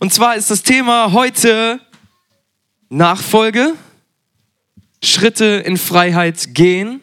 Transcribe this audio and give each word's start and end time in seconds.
Und 0.00 0.14
zwar 0.14 0.36
ist 0.36 0.50
das 0.50 0.62
Thema 0.62 1.12
heute 1.12 1.80
Nachfolge, 2.88 3.74
Schritte 5.02 5.62
in 5.66 5.76
Freiheit 5.76 6.54
gehen. 6.54 7.00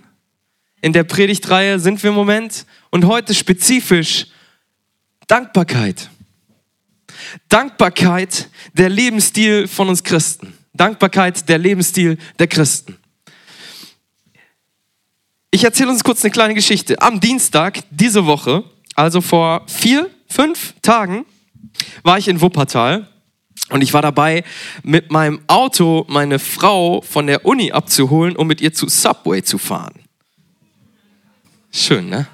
In 0.81 0.93
der 0.93 1.03
Predigtreihe 1.03 1.79
sind 1.79 2.01
wir 2.03 2.11
im 2.11 2.15
Moment 2.15 2.65
und 2.91 3.05
heute 3.05 3.33
spezifisch 3.33 4.27
Dankbarkeit. 5.27 6.09
Dankbarkeit, 7.49 8.49
der 8.73 8.89
Lebensstil 8.89 9.67
von 9.67 9.89
uns 9.89 10.03
Christen. 10.03 10.53
Dankbarkeit, 10.73 11.49
der 11.49 11.57
Lebensstil 11.57 12.17
der 12.39 12.47
Christen. 12.47 12.97
Ich 15.51 15.63
erzähle 15.63 15.89
uns 15.89 16.03
kurz 16.03 16.23
eine 16.23 16.31
kleine 16.31 16.53
Geschichte. 16.53 17.01
Am 17.01 17.19
Dienstag 17.19 17.79
diese 17.89 18.25
Woche, 18.25 18.63
also 18.95 19.21
vor 19.21 19.65
vier, 19.67 20.09
fünf 20.27 20.75
Tagen, 20.81 21.25
war 22.03 22.17
ich 22.17 22.27
in 22.27 22.41
Wuppertal 22.41 23.07
und 23.69 23.81
ich 23.81 23.93
war 23.93 24.01
dabei, 24.01 24.43
mit 24.83 25.11
meinem 25.11 25.41
Auto 25.47 26.05
meine 26.07 26.39
Frau 26.39 27.01
von 27.01 27.27
der 27.27 27.45
Uni 27.45 27.71
abzuholen, 27.71 28.35
um 28.35 28.47
mit 28.47 28.61
ihr 28.61 28.73
zu 28.73 28.87
Subway 28.87 29.43
zu 29.43 29.57
fahren. 29.57 29.93
Schön, 31.71 32.09
ne? 32.09 32.27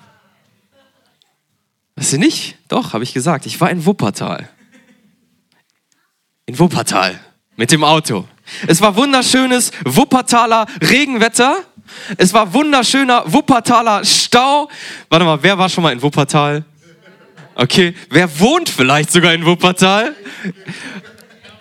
Was 1.96 2.10
sie 2.10 2.18
nicht? 2.18 2.58
Doch, 2.68 2.94
habe 2.94 3.04
ich 3.04 3.14
gesagt. 3.14 3.46
Ich 3.46 3.62
war 3.62 3.70
in 3.70 3.86
Wuppertal. 3.86 4.50
In 6.46 6.60
Wuppertal. 6.60 7.20
Mit 7.56 7.72
dem 7.72 7.84
Auto. 7.84 8.28
Es 8.68 8.82
war 8.82 8.96
wunderschönes 8.96 9.72
Wuppertaler 9.86 10.66
Regenwetter. 10.82 11.64
Es 12.18 12.34
war 12.34 12.54
wunderschöner 12.54 13.24
Wuppertaler 13.32 14.04
Stau. 14.04 14.70
Warte 15.10 15.26
mal, 15.26 15.42
wer 15.44 15.58
war 15.58 15.70
schon 15.70 15.84
mal 15.84 15.94
in 15.94 16.02
Wuppertal? 16.02 16.66
Okay, 17.56 17.94
wer 18.10 18.40
wohnt 18.40 18.70
vielleicht 18.70 19.12
sogar 19.12 19.34
in 19.34 19.46
Wuppertal? 19.46 20.16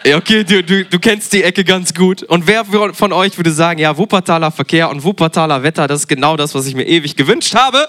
Okay, 0.06 0.44
du, 0.44 0.62
du, 0.62 0.84
du 0.84 0.98
kennst 0.98 1.32
die 1.32 1.42
Ecke 1.42 1.64
ganz 1.64 1.92
gut. 1.92 2.22
Und 2.22 2.46
wer 2.46 2.64
von 2.94 3.12
euch 3.12 3.36
würde 3.36 3.52
sagen, 3.52 3.80
ja, 3.80 3.96
Wuppertaler 3.98 4.50
Verkehr 4.50 4.88
und 4.88 5.04
Wuppertaler 5.04 5.62
Wetter, 5.62 5.86
das 5.86 6.02
ist 6.02 6.08
genau 6.08 6.36
das, 6.36 6.54
was 6.54 6.66
ich 6.66 6.74
mir 6.74 6.86
ewig 6.86 7.16
gewünscht 7.16 7.54
habe? 7.54 7.86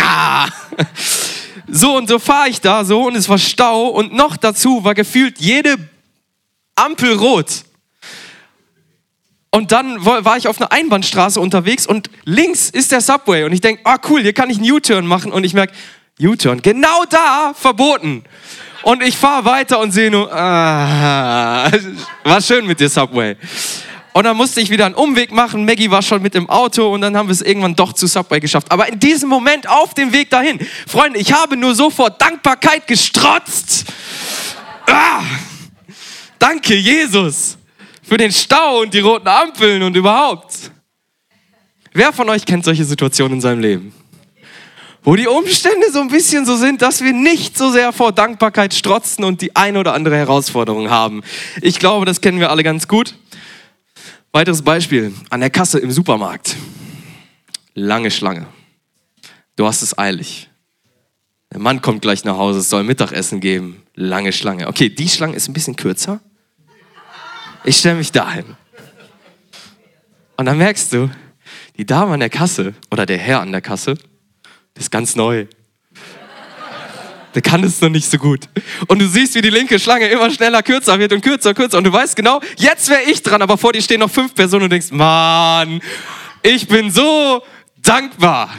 Ah. 0.00 0.48
So 1.66 1.96
und 1.96 2.08
so 2.08 2.18
fahre 2.18 2.50
ich 2.50 2.60
da 2.60 2.84
so 2.84 3.06
und 3.06 3.16
es 3.16 3.28
war 3.28 3.38
Stau 3.38 3.86
und 3.86 4.12
noch 4.12 4.36
dazu 4.36 4.84
war 4.84 4.94
gefühlt 4.94 5.40
jede 5.40 5.76
Ampel 6.74 7.14
rot. 7.14 7.64
Und 9.50 9.72
dann 9.72 10.04
war 10.04 10.36
ich 10.36 10.46
auf 10.46 10.60
einer 10.60 10.72
Einbahnstraße 10.72 11.40
unterwegs 11.40 11.86
und 11.86 12.10
links 12.24 12.68
ist 12.68 12.92
der 12.92 13.00
Subway 13.00 13.44
und 13.44 13.52
ich 13.52 13.60
denke, 13.60 13.80
ah 13.84 13.96
cool, 14.08 14.20
hier 14.20 14.32
kann 14.32 14.50
ich 14.50 14.58
einen 14.58 14.70
U-Turn 14.70 15.06
machen 15.06 15.32
und 15.32 15.44
ich 15.44 15.54
merke, 15.54 15.72
U-Turn, 16.20 16.62
genau 16.62 17.04
da 17.10 17.52
verboten. 17.54 18.24
Und 18.82 19.02
ich 19.02 19.16
fahre 19.16 19.44
weiter 19.46 19.80
und 19.80 19.92
sehe 19.92 20.10
nur, 20.10 20.32
ah, 20.32 21.70
war 22.24 22.40
schön 22.42 22.66
mit 22.66 22.78
dir 22.78 22.88
Subway. 22.88 23.36
Und 24.12 24.24
dann 24.24 24.36
musste 24.36 24.60
ich 24.60 24.70
wieder 24.70 24.86
einen 24.86 24.94
Umweg 24.94 25.32
machen. 25.32 25.64
Maggie 25.64 25.90
war 25.90 26.02
schon 26.02 26.22
mit 26.22 26.36
im 26.36 26.48
Auto 26.48 26.92
und 26.94 27.00
dann 27.00 27.16
haben 27.16 27.26
wir 27.26 27.32
es 27.32 27.42
irgendwann 27.42 27.74
doch 27.74 27.92
zu 27.92 28.06
Subway 28.06 28.38
geschafft. 28.38 28.70
Aber 28.70 28.86
in 28.86 29.00
diesem 29.00 29.28
Moment 29.28 29.68
auf 29.68 29.94
dem 29.94 30.12
Weg 30.12 30.30
dahin, 30.30 30.64
Freunde, 30.86 31.18
ich 31.18 31.32
habe 31.32 31.56
nur 31.56 31.74
so 31.74 31.90
vor 31.90 32.10
Dankbarkeit 32.10 32.86
gestrotzt. 32.86 33.86
Ah, 34.86 35.22
danke, 36.38 36.76
Jesus, 36.76 37.58
für 38.02 38.16
den 38.16 38.30
Stau 38.30 38.82
und 38.82 38.94
die 38.94 39.00
roten 39.00 39.26
Ampeln 39.26 39.82
und 39.82 39.96
überhaupt. 39.96 40.70
Wer 41.92 42.12
von 42.12 42.28
euch 42.28 42.44
kennt 42.44 42.64
solche 42.64 42.84
Situationen 42.84 43.38
in 43.38 43.40
seinem 43.40 43.60
Leben? 43.60 44.03
Wo 45.04 45.16
die 45.16 45.28
Umstände 45.28 45.92
so 45.92 46.00
ein 46.00 46.08
bisschen 46.08 46.46
so 46.46 46.56
sind, 46.56 46.80
dass 46.80 47.02
wir 47.02 47.12
nicht 47.12 47.56
so 47.58 47.70
sehr 47.70 47.92
vor 47.92 48.12
Dankbarkeit 48.12 48.72
strotzen 48.72 49.22
und 49.22 49.42
die 49.42 49.54
ein 49.54 49.76
oder 49.76 49.92
andere 49.92 50.16
Herausforderung 50.16 50.88
haben. 50.88 51.22
Ich 51.60 51.78
glaube, 51.78 52.06
das 52.06 52.22
kennen 52.22 52.40
wir 52.40 52.50
alle 52.50 52.62
ganz 52.62 52.88
gut. 52.88 53.14
Weiteres 54.32 54.62
Beispiel, 54.62 55.12
an 55.28 55.40
der 55.40 55.50
Kasse 55.50 55.78
im 55.78 55.90
Supermarkt. 55.90 56.56
Lange 57.74 58.10
Schlange. 58.10 58.46
Du 59.56 59.66
hast 59.66 59.82
es 59.82 59.96
eilig. 59.96 60.48
Der 61.52 61.60
Mann 61.60 61.82
kommt 61.82 62.02
gleich 62.02 62.24
nach 62.24 62.36
Hause, 62.36 62.60
es 62.60 62.70
soll 62.70 62.82
Mittagessen 62.82 63.40
geben. 63.40 63.82
Lange 63.94 64.32
Schlange. 64.32 64.66
Okay, 64.66 64.88
die 64.88 65.08
Schlange 65.08 65.36
ist 65.36 65.48
ein 65.48 65.52
bisschen 65.52 65.76
kürzer. 65.76 66.20
Ich 67.62 67.76
stelle 67.76 67.96
mich 67.96 68.10
dahin. 68.10 68.56
Und 70.36 70.46
dann 70.46 70.58
merkst 70.58 70.92
du, 70.92 71.10
die 71.76 71.86
Dame 71.86 72.14
an 72.14 72.20
der 72.20 72.30
Kasse 72.30 72.74
oder 72.90 73.06
der 73.06 73.18
Herr 73.18 73.40
an 73.40 73.52
der 73.52 73.60
Kasse, 73.60 73.96
das 74.74 74.84
ist 74.84 74.90
ganz 74.90 75.16
neu. 75.16 75.46
Der 77.34 77.42
kann 77.42 77.64
es 77.64 77.80
noch 77.80 77.88
nicht 77.88 78.08
so 78.08 78.16
gut. 78.16 78.48
Und 78.86 79.00
du 79.00 79.08
siehst, 79.08 79.34
wie 79.34 79.40
die 79.40 79.50
linke 79.50 79.78
Schlange 79.78 80.06
immer 80.06 80.30
schneller 80.30 80.62
kürzer 80.62 80.98
wird 80.98 81.12
und 81.12 81.20
kürzer, 81.20 81.52
kürzer. 81.52 81.78
Und 81.78 81.84
du 81.84 81.92
weißt 81.92 82.14
genau, 82.14 82.40
jetzt 82.56 82.88
wäre 82.88 83.02
ich 83.02 83.22
dran, 83.22 83.42
aber 83.42 83.58
vor 83.58 83.72
dir 83.72 83.82
stehen 83.82 84.00
noch 84.00 84.10
fünf 84.10 84.34
Personen 84.34 84.64
und 84.64 84.70
denkst, 84.70 84.92
Mann, 84.92 85.80
ich 86.42 86.68
bin 86.68 86.90
so 86.90 87.42
dankbar. 87.82 88.50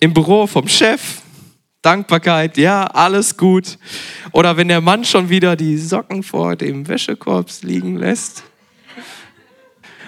Im 0.00 0.14
Büro 0.14 0.46
vom 0.46 0.66
Chef, 0.66 1.00
Dankbarkeit, 1.82 2.56
ja, 2.56 2.86
alles 2.86 3.36
gut. 3.36 3.78
Oder 4.32 4.56
wenn 4.56 4.68
der 4.68 4.80
Mann 4.80 5.04
schon 5.04 5.28
wieder 5.28 5.54
die 5.54 5.76
Socken 5.76 6.22
vor 6.22 6.56
dem 6.56 6.88
Wäschekorb 6.88 7.48
liegen 7.62 7.96
lässt. 7.96 8.42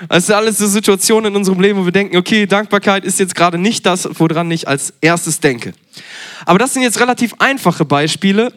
Das 0.09 0.27
sind 0.27 0.35
alles 0.35 0.59
so 0.59 0.67
Situationen 0.67 1.33
in 1.33 1.37
unserem 1.37 1.61
Leben, 1.61 1.79
wo 1.79 1.85
wir 1.85 1.93
denken, 1.93 2.17
okay, 2.17 2.47
Dankbarkeit 2.47 3.05
ist 3.05 3.19
jetzt 3.19 3.35
gerade 3.35 3.59
nicht 3.59 3.87
das, 3.87 4.09
woran 4.19 4.51
ich 4.51 4.69
als 4.69 4.93
erstes 5.01 5.41
denke. 5.41 5.73
Aber 6.47 6.59
das 6.59 6.75
sind 6.75 6.83
jetzt 6.83 7.01
relativ 7.01 7.35
einfache 7.39 7.85
Beispiele. 7.85 8.53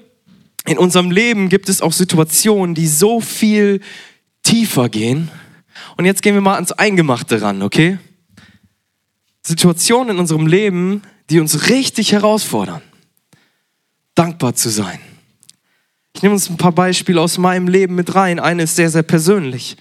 In 0.66 0.78
unserem 0.78 1.12
Leben 1.12 1.50
gibt 1.50 1.70
es 1.70 1.82
auch 1.82 1.94
Situationen, 1.94 2.76
die 2.76 2.88
so 2.88 3.22
viel 3.22 3.82
tiefer 4.44 4.90
gehen. 4.90 5.30
Und 5.96 6.06
jetzt 6.06 6.22
gehen 6.22 6.34
wir 6.34 6.42
mal 6.42 6.56
ans 6.56 6.72
Eingemachte 6.72 7.42
ran, 7.42 7.62
okay? 7.62 8.00
Situationen 9.44 10.16
in 10.16 10.20
unserem 10.20 10.48
Leben, 10.48 11.04
die 11.30 11.40
uns 11.40 11.70
richtig 11.70 12.12
herausfordern, 12.12 12.82
dankbar 14.16 14.56
zu 14.56 14.70
sein. 14.70 15.00
Ich 16.14 16.24
nehme 16.24 16.34
uns 16.34 16.50
ein 16.50 16.58
paar 16.58 16.72
Beispiele 16.72 17.22
aus 17.22 17.38
meinem 17.38 17.68
Leben 17.68 17.96
mit 17.96 18.16
rein. 18.16 18.40
Eine 18.40 18.64
ist 18.64 18.76
sehr, 18.76 18.90
sehr 18.90 19.04
persönlich. 19.04 19.78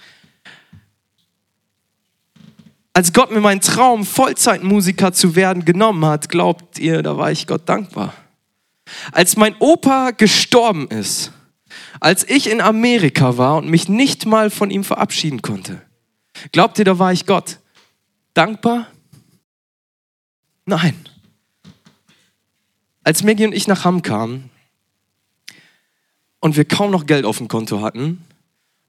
Als 2.97 3.13
Gott 3.13 3.29
mir 3.29 3.41
meinen 3.41 3.61
Traum, 3.61 4.07
Vollzeitmusiker 4.07 5.13
zu 5.13 5.35
werden, 5.35 5.65
genommen 5.65 6.03
hat, 6.03 6.29
glaubt 6.29 6.79
ihr, 6.79 7.03
da 7.03 7.15
war 7.15 7.31
ich 7.31 7.45
Gott 7.45 7.69
dankbar. 7.69 8.11
Als 9.11 9.37
mein 9.37 9.55
Opa 9.59 10.09
gestorben 10.09 10.87
ist, 10.87 11.31
als 11.99 12.27
ich 12.27 12.49
in 12.49 12.59
Amerika 12.59 13.37
war 13.37 13.57
und 13.57 13.69
mich 13.69 13.87
nicht 13.87 14.25
mal 14.25 14.49
von 14.49 14.71
ihm 14.71 14.83
verabschieden 14.83 15.43
konnte, 15.43 15.79
glaubt 16.51 16.79
ihr, 16.79 16.85
da 16.85 16.97
war 16.97 17.13
ich 17.13 17.27
Gott 17.27 17.59
dankbar? 18.33 18.87
Nein. 20.65 20.95
Als 23.03 23.21
Maggie 23.23 23.45
und 23.45 23.53
ich 23.53 23.67
nach 23.67 23.85
Hamm 23.85 24.01
kamen 24.01 24.49
und 26.39 26.57
wir 26.57 26.65
kaum 26.65 26.89
noch 26.89 27.05
Geld 27.05 27.25
auf 27.25 27.37
dem 27.37 27.47
Konto 27.47 27.81
hatten, 27.81 28.25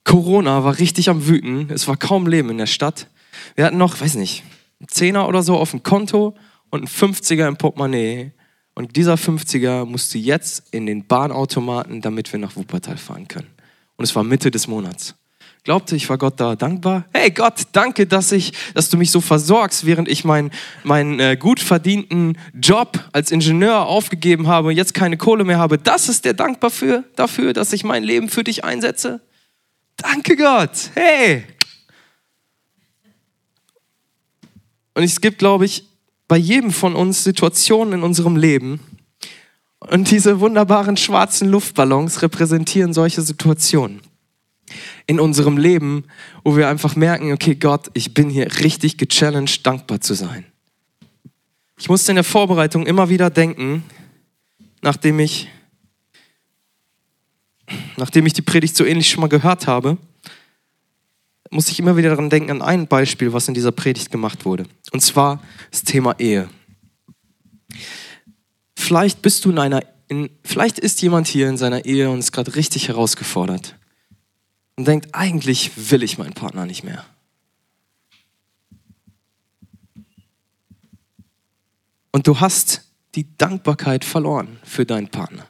Corona 0.05 0.65
war 0.65 0.79
richtig 0.79 1.11
am 1.11 1.27
Wüten, 1.27 1.69
es 1.69 1.87
war 1.87 1.99
kaum 1.99 2.27
Leben 2.27 2.49
in 2.49 2.57
der 2.57 2.65
Stadt, 2.65 3.07
wir 3.55 3.65
hatten 3.65 3.79
noch, 3.79 4.01
weiß 4.01 4.15
nicht, 4.15 4.45
einen 4.81 4.89
Zehner 4.89 5.29
oder 5.29 5.43
so 5.43 5.57
auf 5.57 5.73
dem 5.73 5.83
Konto 5.83 6.37
und 6.71 6.81
einen 6.81 6.89
50er 6.89 7.49
im 7.49 7.57
Portemonnaie. 7.57 8.33
Und 8.75 8.95
dieser 8.95 9.15
50er 9.15 9.85
musste 9.85 10.19
jetzt 10.19 10.63
in 10.71 10.87
den 10.87 11.07
Bahnautomaten, 11.07 12.01
damit 12.01 12.33
wir 12.33 12.39
nach 12.39 12.55
Wuppertal 12.55 12.97
fahren 12.97 13.27
können. 13.27 13.49
Und 13.97 14.05
es 14.05 14.15
war 14.15 14.23
Mitte 14.23 14.53
des 14.53 14.69
Monats. 14.69 15.17
Glaubte 15.65 15.97
ich, 15.97 16.09
war 16.09 16.17
Gott 16.17 16.41
da 16.41 16.57
dankbar? 16.57 17.05
Hey 17.13 17.31
Gott, 17.31 17.55
danke, 17.73 18.07
dass, 18.07 18.33
ich, 18.33 18.53
dass 18.75 18.89
du 18.89 18.97
mich 18.97 19.11
so 19.11 19.21
versorgst, 19.21 19.85
während 19.85 20.09
ich 20.09 20.25
meinen 20.25 20.51
mein, 20.85 21.19
äh, 21.21 21.37
gut 21.37 21.61
verdienten 21.61 22.39
Job 22.55 23.05
als 23.13 23.31
Ingenieur 23.33 23.87
aufgegeben 23.87 24.47
habe 24.47 24.69
und 24.69 24.77
jetzt 24.77 24.95
keine 24.95 25.17
Kohle 25.17 25.45
mehr 25.45 25.59
habe. 25.59 25.77
Das 25.77 26.09
ist 26.09 26.25
der 26.25 26.35
dankbar 26.35 26.71
für, 26.71 27.05
dafür, 27.17 27.53
dass 27.53 27.73
ich 27.73 27.85
mein 27.85 28.05
Leben 28.05 28.29
für 28.29 28.45
dich 28.45 28.65
einsetze? 28.65 29.21
Danke 29.97 30.37
Gott. 30.37 30.91
Hey, 30.95 31.45
Und 34.99 35.05
es 35.05 35.21
gibt, 35.21 35.39
glaube 35.39 35.65
ich, 35.65 35.85
bei 36.27 36.37
jedem 36.37 36.73
von 36.73 36.97
uns 36.97 37.23
Situationen 37.23 38.01
in 38.01 38.03
unserem 38.03 38.35
Leben. 38.35 38.81
Und 39.79 40.11
diese 40.11 40.41
wunderbaren 40.41 40.97
schwarzen 40.97 41.49
Luftballons 41.51 42.21
repräsentieren 42.21 42.93
solche 42.93 43.23
Situationen 43.23 44.01
in 45.07 45.21
unserem 45.21 45.57
Leben, 45.57 46.03
wo 46.43 46.57
wir 46.57 46.69
einfach 46.69 46.97
merken, 46.97 47.31
okay, 47.33 47.55
Gott, 47.55 47.93
ich 47.95 48.13
bin 48.13 48.29
hier 48.29 48.53
richtig 48.59 48.99
gechallenged, 48.99 49.65
dankbar 49.65 50.01
zu 50.01 50.15
sein. 50.15 50.45
Ich 51.79 51.89
musste 51.89 52.11
in 52.11 52.17
der 52.17 52.25
Vorbereitung 52.25 52.85
immer 52.85 53.09
wieder 53.09 53.31
denken, 53.31 53.85
nachdem 54.83 55.21
ich, 55.21 55.47
nachdem 57.97 58.27
ich 58.27 58.33
die 58.33 58.43
Predigt 58.43 58.77
so 58.77 58.85
ähnlich 58.85 59.09
schon 59.11 59.21
mal 59.21 59.29
gehört 59.29 59.69
habe, 59.69 59.97
muss 61.51 61.69
ich 61.69 61.79
immer 61.79 61.97
wieder 61.97 62.11
daran 62.11 62.31
denken, 62.31 62.51
an 62.51 62.63
ein 62.63 62.87
Beispiel, 62.87 63.33
was 63.33 63.49
in 63.49 63.55
dieser 63.55 63.73
Predigt 63.73 64.11
gemacht 64.11 64.45
wurde. 64.45 64.67
Und 64.93 65.01
zwar 65.01 65.43
das 65.71 65.83
Thema 65.83 66.19
Ehe. 66.19 66.49
Vielleicht 68.77 69.23
bist 69.23 69.45
du 69.45 69.51
in 69.51 69.59
einer 69.59 69.83
in, 70.09 70.31
vielleicht 70.43 70.79
ist 70.79 71.03
jemand 71.03 71.27
hier 71.27 71.49
in 71.49 71.59
seiner 71.59 71.85
Ehe 71.85 72.11
und 72.11 72.19
ist 72.19 72.33
gerade 72.33 72.55
richtig 72.57 72.89
herausgefordert 72.89 73.77
und 74.77 74.89
denkt, 74.89 75.09
eigentlich 75.13 75.91
will 75.91 76.03
ich 76.03 76.19
meinen 76.19 76.33
Partner 76.33 76.65
nicht 76.65 76.83
mehr. 76.83 77.05
Und 82.11 82.27
du 82.27 82.41
hast 82.41 82.83
die 83.15 83.37
Dankbarkeit 83.37 84.05
verloren 84.05 84.59
für 84.65 84.87
deinen 84.87 85.09
Partner. 85.09 85.47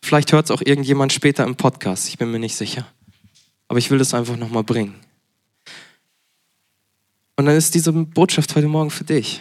Vielleicht 0.00 0.32
hört 0.32 0.46
es 0.46 0.50
auch 0.50 0.62
irgendjemand 0.62 1.12
später 1.12 1.44
im 1.44 1.56
Podcast, 1.56 2.08
ich 2.08 2.18
bin 2.18 2.30
mir 2.30 2.38
nicht 2.38 2.56
sicher. 2.56 2.86
Aber 3.72 3.78
ich 3.78 3.90
will 3.90 3.96
das 3.96 4.12
einfach 4.12 4.36
nochmal 4.36 4.64
bringen. 4.64 4.96
Und 7.36 7.46
dann 7.46 7.56
ist 7.56 7.74
diese 7.74 7.90
Botschaft 7.90 8.54
heute 8.54 8.68
Morgen 8.68 8.90
für 8.90 9.04
dich. 9.04 9.40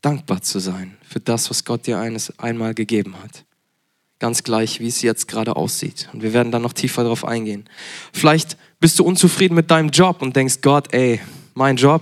Dankbar 0.00 0.40
zu 0.40 0.58
sein 0.58 0.96
für 1.06 1.20
das, 1.20 1.50
was 1.50 1.66
Gott 1.66 1.86
dir 1.86 1.98
eines 1.98 2.38
einmal 2.38 2.72
gegeben 2.72 3.14
hat. 3.22 3.44
Ganz 4.20 4.42
gleich, 4.42 4.80
wie 4.80 4.86
es 4.86 5.02
jetzt 5.02 5.28
gerade 5.28 5.54
aussieht. 5.54 6.08
Und 6.14 6.22
wir 6.22 6.32
werden 6.32 6.50
dann 6.50 6.62
noch 6.62 6.72
tiefer 6.72 7.02
darauf 7.02 7.26
eingehen. 7.26 7.68
Vielleicht 8.14 8.56
bist 8.80 8.98
du 8.98 9.04
unzufrieden 9.04 9.54
mit 9.54 9.70
deinem 9.70 9.90
Job 9.90 10.22
und 10.22 10.34
denkst, 10.34 10.62
Gott, 10.62 10.94
ey, 10.94 11.20
mein 11.52 11.76
Job, 11.76 12.00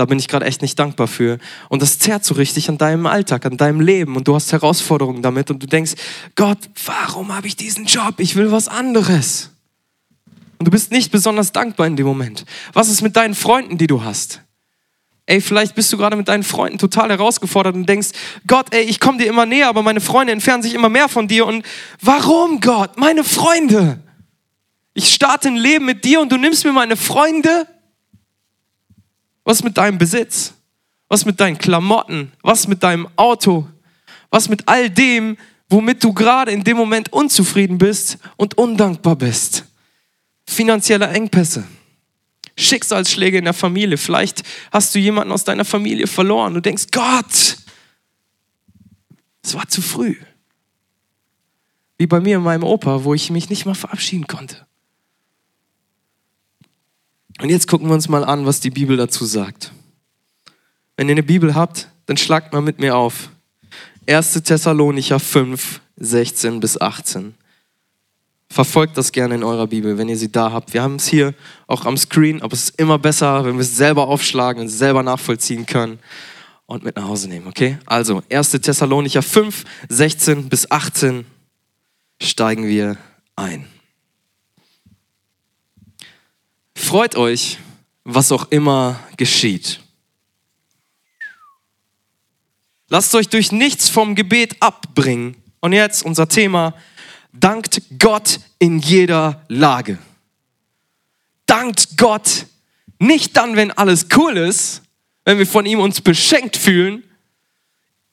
da 0.00 0.06
bin 0.06 0.18
ich 0.18 0.28
gerade 0.28 0.46
echt 0.46 0.62
nicht 0.62 0.78
dankbar 0.78 1.06
für. 1.06 1.38
Und 1.68 1.82
das 1.82 1.98
zerrt 1.98 2.24
so 2.24 2.34
richtig 2.34 2.70
an 2.70 2.78
deinem 2.78 3.04
Alltag, 3.04 3.44
an 3.44 3.58
deinem 3.58 3.82
Leben 3.82 4.16
und 4.16 4.26
du 4.26 4.34
hast 4.34 4.50
Herausforderungen 4.50 5.20
damit 5.20 5.50
und 5.50 5.62
du 5.62 5.66
denkst, 5.66 5.92
Gott, 6.36 6.58
warum 6.86 7.36
habe 7.36 7.46
ich 7.46 7.54
diesen 7.54 7.84
Job? 7.84 8.14
Ich 8.16 8.34
will 8.34 8.50
was 8.50 8.66
anderes. 8.66 9.50
Und 10.58 10.66
du 10.66 10.70
bist 10.70 10.90
nicht 10.90 11.12
besonders 11.12 11.52
dankbar 11.52 11.86
in 11.86 11.96
dem 11.96 12.06
Moment. 12.06 12.46
Was 12.72 12.88
ist 12.88 13.02
mit 13.02 13.14
deinen 13.14 13.34
Freunden, 13.34 13.76
die 13.76 13.86
du 13.86 14.02
hast? 14.02 14.40
Ey, 15.26 15.42
vielleicht 15.42 15.74
bist 15.74 15.92
du 15.92 15.98
gerade 15.98 16.16
mit 16.16 16.28
deinen 16.28 16.44
Freunden 16.44 16.78
total 16.78 17.10
herausgefordert 17.10 17.74
und 17.74 17.86
denkst, 17.86 18.08
Gott, 18.46 18.72
ey, 18.72 18.82
ich 18.82 19.00
komme 19.00 19.18
dir 19.18 19.26
immer 19.26 19.44
näher, 19.44 19.68
aber 19.68 19.82
meine 19.82 20.00
Freunde 20.00 20.32
entfernen 20.32 20.62
sich 20.62 20.72
immer 20.72 20.88
mehr 20.88 21.10
von 21.10 21.28
dir. 21.28 21.44
Und 21.46 21.62
warum, 22.00 22.62
Gott? 22.62 22.96
Meine 22.96 23.22
Freunde. 23.22 24.02
Ich 24.94 25.12
starte 25.12 25.48
ein 25.48 25.56
Leben 25.56 25.84
mit 25.84 26.06
dir 26.06 26.22
und 26.22 26.32
du 26.32 26.38
nimmst 26.38 26.64
mir 26.64 26.72
meine 26.72 26.96
Freunde. 26.96 27.66
Was 29.44 29.62
mit 29.62 29.76
deinem 29.76 29.98
Besitz? 29.98 30.54
Was 31.08 31.24
mit 31.24 31.40
deinen 31.40 31.58
Klamotten? 31.58 32.32
Was 32.42 32.68
mit 32.68 32.82
deinem 32.82 33.08
Auto? 33.16 33.68
Was 34.30 34.48
mit 34.48 34.68
all 34.68 34.88
dem, 34.88 35.36
womit 35.68 36.02
du 36.04 36.12
gerade 36.12 36.52
in 36.52 36.62
dem 36.62 36.76
Moment 36.76 37.12
unzufrieden 37.12 37.78
bist 37.78 38.18
und 38.36 38.56
undankbar 38.56 39.16
bist? 39.16 39.64
Finanzielle 40.46 41.08
Engpässe. 41.08 41.64
Schicksalsschläge 42.56 43.38
in 43.38 43.44
der 43.44 43.54
Familie. 43.54 43.96
Vielleicht 43.96 44.42
hast 44.70 44.94
du 44.94 44.98
jemanden 44.98 45.32
aus 45.32 45.44
deiner 45.44 45.64
Familie 45.64 46.06
verloren. 46.06 46.54
Du 46.54 46.60
denkst, 46.60 46.86
Gott, 46.92 47.56
es 49.42 49.54
war 49.54 49.68
zu 49.68 49.82
früh. 49.82 50.16
Wie 51.98 52.06
bei 52.06 52.20
mir 52.20 52.36
in 52.36 52.42
meinem 52.42 52.64
Opa, 52.64 53.04
wo 53.04 53.14
ich 53.14 53.30
mich 53.30 53.50
nicht 53.50 53.66
mal 53.66 53.74
verabschieden 53.74 54.26
konnte. 54.26 54.66
Und 57.40 57.48
jetzt 57.48 57.68
gucken 57.68 57.88
wir 57.88 57.94
uns 57.94 58.08
mal 58.08 58.24
an, 58.24 58.44
was 58.44 58.60
die 58.60 58.70
Bibel 58.70 58.96
dazu 58.96 59.24
sagt. 59.24 59.72
Wenn 60.96 61.08
ihr 61.08 61.14
eine 61.14 61.22
Bibel 61.22 61.54
habt, 61.54 61.88
dann 62.06 62.16
schlagt 62.16 62.52
mal 62.52 62.60
mit 62.60 62.78
mir 62.78 62.96
auf. 62.96 63.30
1. 64.06 64.42
Thessalonicher 64.42 65.18
5, 65.18 65.80
16 65.96 66.60
bis 66.60 66.78
18. 66.78 67.34
Verfolgt 68.50 68.98
das 68.98 69.12
gerne 69.12 69.36
in 69.36 69.44
eurer 69.44 69.68
Bibel, 69.68 69.96
wenn 69.96 70.08
ihr 70.08 70.18
sie 70.18 70.30
da 70.30 70.52
habt. 70.52 70.74
Wir 70.74 70.82
haben 70.82 70.96
es 70.96 71.06
hier 71.06 71.34
auch 71.66 71.86
am 71.86 71.96
Screen, 71.96 72.42
aber 72.42 72.52
es 72.52 72.64
ist 72.64 72.80
immer 72.80 72.98
besser, 72.98 73.44
wenn 73.44 73.54
wir 73.54 73.62
es 73.62 73.76
selber 73.76 74.08
aufschlagen 74.08 74.62
und 74.62 74.68
selber 74.68 75.02
nachvollziehen 75.02 75.64
können 75.66 76.00
und 76.66 76.82
mit 76.82 76.96
nach 76.96 77.04
Hause 77.04 77.28
nehmen, 77.28 77.46
okay? 77.46 77.78
Also, 77.86 78.22
1. 78.30 78.50
Thessalonicher 78.50 79.22
5, 79.22 79.64
16 79.88 80.48
bis 80.48 80.70
18 80.70 81.24
steigen 82.20 82.66
wir 82.66 82.96
ein. 83.36 83.66
Freut 86.80 87.14
euch, 87.14 87.58
was 88.04 88.32
auch 88.32 88.50
immer 88.50 88.98
geschieht. 89.16 89.80
Lasst 92.88 93.14
euch 93.14 93.28
durch 93.28 93.52
nichts 93.52 93.88
vom 93.88 94.16
Gebet 94.16 94.56
abbringen. 94.60 95.36
Und 95.60 95.72
jetzt 95.72 96.04
unser 96.04 96.26
Thema, 96.26 96.74
dankt 97.32 97.82
Gott 97.98 98.40
in 98.58 98.80
jeder 98.80 99.44
Lage. 99.46 99.98
Dankt 101.46 101.96
Gott 101.96 102.46
nicht 102.98 103.36
dann, 103.36 103.54
wenn 103.54 103.70
alles 103.70 104.06
cool 104.16 104.36
ist, 104.36 104.82
wenn 105.24 105.38
wir 105.38 105.46
von 105.46 105.66
ihm 105.66 105.78
uns 105.78 106.00
beschenkt 106.00 106.56
fühlen, 106.56 107.04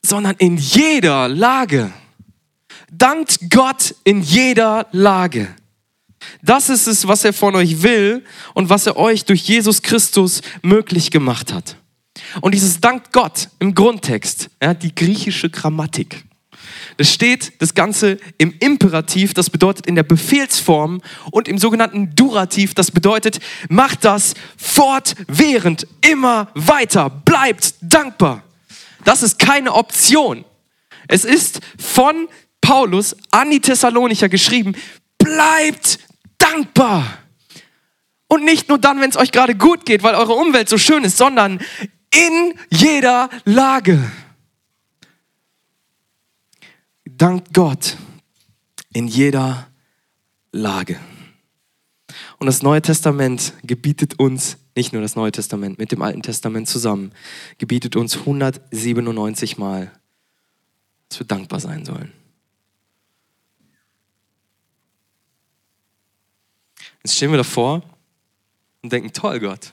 sondern 0.05 0.35
in 0.37 0.57
jeder 0.57 1.29
Lage. 1.29 1.91
Dankt 2.91 3.49
Gott 3.49 3.95
in 4.03 4.21
jeder 4.21 4.87
Lage. 4.91 5.55
Das 6.41 6.69
ist 6.69 6.87
es, 6.87 7.07
was 7.07 7.23
er 7.23 7.33
von 7.33 7.55
euch 7.55 7.83
will 7.83 8.23
und 8.53 8.69
was 8.69 8.87
er 8.87 8.97
euch 8.97 9.25
durch 9.25 9.41
Jesus 9.41 9.81
Christus 9.81 10.41
möglich 10.61 11.11
gemacht 11.11 11.53
hat. 11.53 11.77
Und 12.41 12.53
dieses 12.53 12.79
Dank 12.79 13.11
Gott 13.11 13.49
im 13.59 13.75
Grundtext, 13.75 14.49
ja, 14.61 14.73
die 14.73 14.93
griechische 14.93 15.49
Grammatik. 15.49 16.23
Das 16.97 17.13
steht 17.13 17.61
das 17.61 17.75
Ganze 17.75 18.17
im 18.37 18.53
Imperativ, 18.59 19.33
das 19.33 19.49
bedeutet 19.49 19.85
in 19.85 19.95
der 19.95 20.03
Befehlsform 20.03 21.01
und 21.31 21.47
im 21.47 21.57
sogenannten 21.57 22.15
Durativ, 22.15 22.73
das 22.73 22.91
bedeutet, 22.91 23.39
macht 23.69 24.03
das 24.03 24.33
fortwährend, 24.57 25.87
immer 26.01 26.49
weiter, 26.55 27.09
bleibt 27.09 27.75
dankbar. 27.81 28.43
Das 29.05 29.21
ist 29.23 29.37
keine 29.39 29.73
Option. 29.73 30.43
Es 31.07 31.23
ist 31.23 31.59
von 31.77 32.27
Paulus 32.61 33.15
an 33.31 33.51
die 33.51 33.61
Thessalonicher 33.61 34.27
geschrieben, 34.27 34.73
bleibt 35.17 35.99
dankbar. 36.37 37.19
Und 38.27 38.43
nicht 38.43 38.69
nur 38.69 38.77
dann, 38.77 38.99
wenn 38.99 39.09
es 39.09 39.17
euch 39.17 39.31
gerade 39.31 39.55
gut 39.55 39.85
geht, 39.85 40.03
weil 40.03 40.15
eure 40.15 40.33
Umwelt 40.33 40.67
so 40.67 40.77
schön 40.77 41.03
ist, 41.03 41.17
sondern 41.17 41.59
in 42.13 42.53
jeder 42.69 43.29
Lage. 43.45 44.11
Dankt 47.05 47.53
Gott 47.53 47.97
in 48.93 49.07
jeder 49.07 49.67
Lage. 50.51 50.99
Und 52.39 52.47
das 52.47 52.63
Neue 52.63 52.81
Testament 52.81 53.53
gebietet 53.63 54.19
uns, 54.19 54.57
nicht 54.75 54.93
nur 54.93 55.01
das 55.01 55.15
Neue 55.15 55.31
Testament, 55.31 55.77
mit 55.77 55.91
dem 55.91 56.01
Alten 56.01 56.21
Testament 56.21 56.67
zusammen, 56.67 57.11
gebietet 57.57 57.95
uns 57.95 58.17
197 58.17 59.57
Mal, 59.57 59.91
dass 61.09 61.19
wir 61.19 61.27
dankbar 61.27 61.59
sein 61.59 61.85
sollen. 61.85 62.11
Jetzt 67.07 67.15
stehen 67.15 67.31
wir 67.31 67.37
davor 67.37 67.81
und 68.81 68.91
denken, 68.91 69.13
toll 69.13 69.39
Gott, 69.39 69.71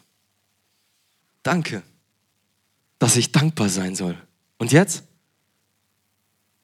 danke, 1.43 1.83
dass 3.01 3.17
ich 3.17 3.33
dankbar 3.33 3.69
sein 3.69 3.97
soll. 3.97 4.17
Und 4.59 4.71
jetzt? 4.71 5.03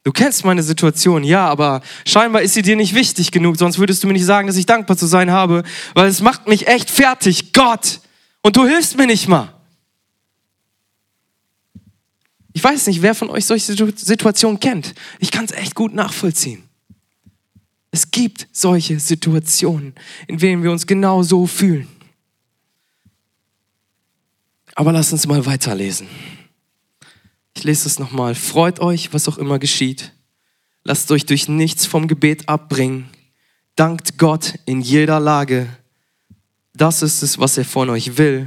Du 0.04 0.12
kennst 0.12 0.44
meine 0.44 0.62
Situation, 0.62 1.24
ja, 1.24 1.48
aber 1.48 1.82
scheinbar 2.06 2.42
ist 2.42 2.54
sie 2.54 2.62
dir 2.62 2.76
nicht 2.76 2.94
wichtig 2.94 3.32
genug, 3.32 3.56
sonst 3.56 3.80
würdest 3.80 4.04
du 4.04 4.06
mir 4.06 4.12
nicht 4.12 4.24
sagen, 4.24 4.46
dass 4.46 4.56
ich 4.56 4.64
dankbar 4.64 4.96
zu 4.96 5.06
sein 5.06 5.32
habe, 5.32 5.64
weil 5.94 6.06
es 6.06 6.20
macht 6.20 6.46
mich 6.46 6.68
echt 6.68 6.88
fertig, 6.88 7.52
Gott. 7.52 7.98
Und 8.40 8.54
du 8.54 8.64
hilfst 8.64 8.96
mir 8.96 9.08
nicht 9.08 9.26
mal. 9.26 9.52
Ich 12.52 12.62
weiß 12.62 12.86
nicht, 12.86 13.02
wer 13.02 13.16
von 13.16 13.28
euch 13.28 13.44
solche 13.44 13.74
Situationen 13.96 14.60
kennt. 14.60 14.94
Ich 15.18 15.32
kann 15.32 15.46
es 15.46 15.50
echt 15.50 15.74
gut 15.74 15.94
nachvollziehen. 15.94 16.69
Es 17.90 18.10
gibt 18.10 18.46
solche 18.52 19.00
Situationen, 19.00 19.94
in 20.28 20.38
denen 20.38 20.62
wir 20.62 20.70
uns 20.70 20.86
genau 20.86 21.22
so 21.22 21.46
fühlen. 21.46 21.88
Aber 24.74 24.92
lasst 24.92 25.12
uns 25.12 25.26
mal 25.26 25.44
weiterlesen. 25.44 26.06
Ich 27.56 27.64
lese 27.64 27.88
es 27.88 27.98
nochmal. 27.98 28.34
Freut 28.34 28.80
euch, 28.80 29.12
was 29.12 29.28
auch 29.28 29.38
immer 29.38 29.58
geschieht. 29.58 30.12
Lasst 30.84 31.10
euch 31.10 31.26
durch 31.26 31.48
nichts 31.48 31.84
vom 31.84 32.08
Gebet 32.08 32.48
abbringen. 32.48 33.10
Dankt 33.76 34.18
Gott 34.18 34.54
in 34.66 34.80
jeder 34.80 35.20
Lage. 35.20 35.68
Das 36.72 37.02
ist 37.02 37.22
es, 37.22 37.38
was 37.38 37.58
er 37.58 37.64
von 37.64 37.90
euch 37.90 38.16
will. 38.16 38.46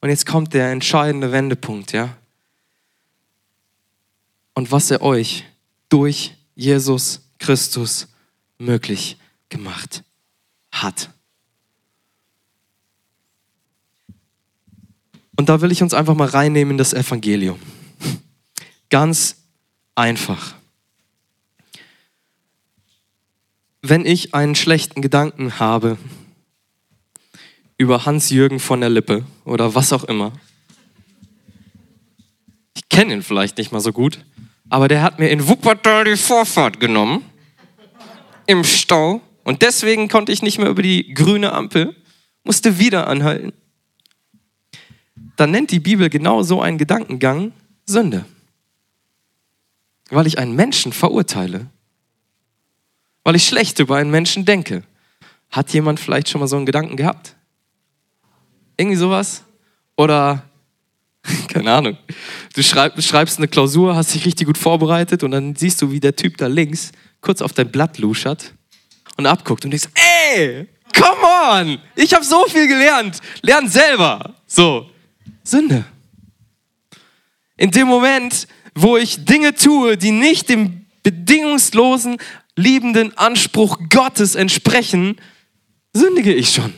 Und 0.00 0.08
jetzt 0.08 0.24
kommt 0.24 0.54
der 0.54 0.70
entscheidende 0.70 1.32
Wendepunkt, 1.32 1.92
ja? 1.92 2.16
Und 4.54 4.70
was 4.72 4.90
er 4.90 5.02
euch 5.02 5.44
durch 5.88 6.34
Jesus 6.54 7.20
Christus 7.38 8.08
möglich 8.58 9.16
gemacht 9.48 10.04
hat. 10.70 11.10
Und 15.36 15.48
da 15.48 15.60
will 15.60 15.70
ich 15.70 15.82
uns 15.82 15.94
einfach 15.94 16.14
mal 16.14 16.28
reinnehmen 16.28 16.72
in 16.72 16.78
das 16.78 16.92
Evangelium. 16.92 17.60
Ganz 18.90 19.36
einfach. 19.94 20.54
Wenn 23.80 24.04
ich 24.04 24.34
einen 24.34 24.56
schlechten 24.56 25.00
Gedanken 25.00 25.60
habe 25.60 25.96
über 27.76 28.04
Hans-Jürgen 28.04 28.58
von 28.58 28.80
der 28.80 28.90
Lippe 28.90 29.24
oder 29.44 29.76
was 29.76 29.92
auch 29.92 30.04
immer, 30.04 30.32
ich 32.74 32.88
kenne 32.88 33.14
ihn 33.14 33.22
vielleicht 33.22 33.58
nicht 33.58 33.70
mal 33.70 33.80
so 33.80 33.92
gut, 33.92 34.18
Aber 34.70 34.88
der 34.88 35.02
hat 35.02 35.18
mir 35.18 35.28
in 35.28 35.48
Wuppertal 35.48 36.04
die 36.04 36.16
Vorfahrt 36.16 36.80
genommen. 36.80 37.24
Im 38.48 38.64
Stau. 38.64 39.20
Und 39.44 39.60
deswegen 39.60 40.08
konnte 40.08 40.32
ich 40.32 40.42
nicht 40.42 40.58
mehr 40.58 40.70
über 40.70 40.82
die 40.82 41.12
grüne 41.12 41.52
Ampel. 41.52 41.94
Musste 42.44 42.78
wieder 42.78 43.06
anhalten. 43.06 43.52
Dann 45.36 45.50
nennt 45.50 45.70
die 45.70 45.80
Bibel 45.80 46.08
genau 46.08 46.42
so 46.42 46.62
einen 46.62 46.78
Gedankengang 46.78 47.52
Sünde. 47.84 48.24
Weil 50.08 50.26
ich 50.26 50.38
einen 50.38 50.56
Menschen 50.56 50.94
verurteile. 50.94 51.66
Weil 53.22 53.36
ich 53.36 53.46
schlecht 53.46 53.78
über 53.80 53.96
einen 53.96 54.10
Menschen 54.10 54.46
denke. 54.46 54.82
Hat 55.50 55.70
jemand 55.74 56.00
vielleicht 56.00 56.30
schon 56.30 56.40
mal 56.40 56.48
so 56.48 56.56
einen 56.56 56.66
Gedanken 56.66 56.96
gehabt? 56.96 57.36
Irgendwie 58.78 58.96
sowas? 58.96 59.44
Oder, 59.94 60.42
keine 61.48 61.70
Ahnung, 61.70 61.98
du 62.54 62.62
schreib, 62.62 63.02
schreibst 63.02 63.36
eine 63.36 63.48
Klausur, 63.48 63.94
hast 63.94 64.14
dich 64.14 64.24
richtig 64.24 64.46
gut 64.46 64.56
vorbereitet 64.56 65.22
und 65.22 65.32
dann 65.32 65.54
siehst 65.54 65.82
du, 65.82 65.90
wie 65.90 66.00
der 66.00 66.16
Typ 66.16 66.38
da 66.38 66.46
links 66.46 66.92
kurz 67.20 67.42
auf 67.42 67.52
dein 67.52 67.70
Blatt 67.70 67.98
luschert 67.98 68.54
und 69.16 69.26
abguckt 69.26 69.64
und 69.64 69.70
denkst, 69.70 69.88
ey, 69.94 70.68
come 70.94 71.22
on, 71.22 71.78
ich 71.94 72.14
habe 72.14 72.24
so 72.24 72.44
viel 72.46 72.66
gelernt, 72.66 73.18
lern 73.42 73.68
selber. 73.68 74.34
So, 74.46 74.90
Sünde. 75.42 75.84
In 77.56 77.70
dem 77.70 77.88
Moment, 77.88 78.46
wo 78.74 78.96
ich 78.96 79.24
Dinge 79.24 79.54
tue, 79.54 79.96
die 79.96 80.12
nicht 80.12 80.48
dem 80.48 80.86
bedingungslosen, 81.02 82.18
liebenden 82.54 83.16
Anspruch 83.16 83.78
Gottes 83.88 84.34
entsprechen, 84.34 85.16
sündige 85.92 86.34
ich 86.34 86.50
schon. 86.52 86.74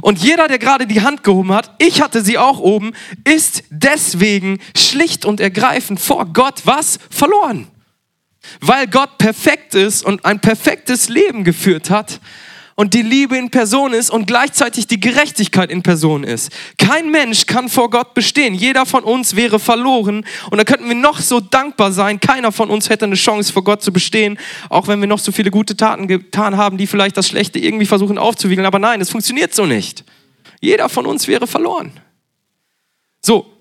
Und 0.00 0.18
jeder, 0.18 0.48
der 0.48 0.58
gerade 0.58 0.86
die 0.86 1.02
Hand 1.02 1.22
gehoben 1.22 1.52
hat, 1.52 1.74
ich 1.78 2.00
hatte 2.00 2.22
sie 2.22 2.38
auch 2.38 2.58
oben, 2.58 2.92
ist 3.24 3.64
deswegen 3.70 4.58
schlicht 4.76 5.24
und 5.24 5.40
ergreifend 5.40 6.00
vor 6.00 6.26
Gott 6.26 6.62
was 6.64 6.98
verloren. 7.10 7.68
Weil 8.60 8.86
Gott 8.86 9.18
perfekt 9.18 9.74
ist 9.74 10.04
und 10.04 10.24
ein 10.24 10.40
perfektes 10.40 11.08
Leben 11.08 11.44
geführt 11.44 11.90
hat 11.90 12.20
und 12.76 12.92
die 12.92 13.02
Liebe 13.02 13.36
in 13.36 13.50
Person 13.50 13.92
ist 13.92 14.10
und 14.10 14.26
gleichzeitig 14.26 14.86
die 14.86 15.00
Gerechtigkeit 15.00 15.70
in 15.70 15.82
Person 15.82 16.22
ist. 16.22 16.52
Kein 16.78 17.10
Mensch 17.10 17.46
kann 17.46 17.68
vor 17.68 17.90
Gott 17.90 18.14
bestehen. 18.14 18.54
Jeder 18.54 18.86
von 18.86 19.02
uns 19.02 19.34
wäre 19.34 19.58
verloren 19.58 20.24
und 20.50 20.58
da 20.58 20.64
könnten 20.64 20.86
wir 20.86 20.94
noch 20.94 21.20
so 21.20 21.40
dankbar 21.40 21.90
sein. 21.90 22.20
Keiner 22.20 22.52
von 22.52 22.70
uns 22.70 22.88
hätte 22.90 23.06
eine 23.06 23.16
Chance 23.16 23.52
vor 23.52 23.64
Gott 23.64 23.82
zu 23.82 23.92
bestehen, 23.92 24.38
auch 24.68 24.88
wenn 24.88 25.00
wir 25.00 25.08
noch 25.08 25.18
so 25.18 25.32
viele 25.32 25.50
gute 25.50 25.76
Taten 25.76 26.06
getan 26.06 26.56
haben, 26.56 26.76
die 26.76 26.86
vielleicht 26.86 27.16
das 27.16 27.28
Schlechte 27.28 27.58
irgendwie 27.58 27.86
versuchen 27.86 28.18
aufzuwiegeln. 28.18 28.66
Aber 28.66 28.78
nein, 28.78 29.00
es 29.00 29.10
funktioniert 29.10 29.54
so 29.54 29.64
nicht. 29.64 30.04
Jeder 30.60 30.88
von 30.88 31.06
uns 31.06 31.26
wäre 31.28 31.46
verloren. 31.46 31.92
So, 33.22 33.55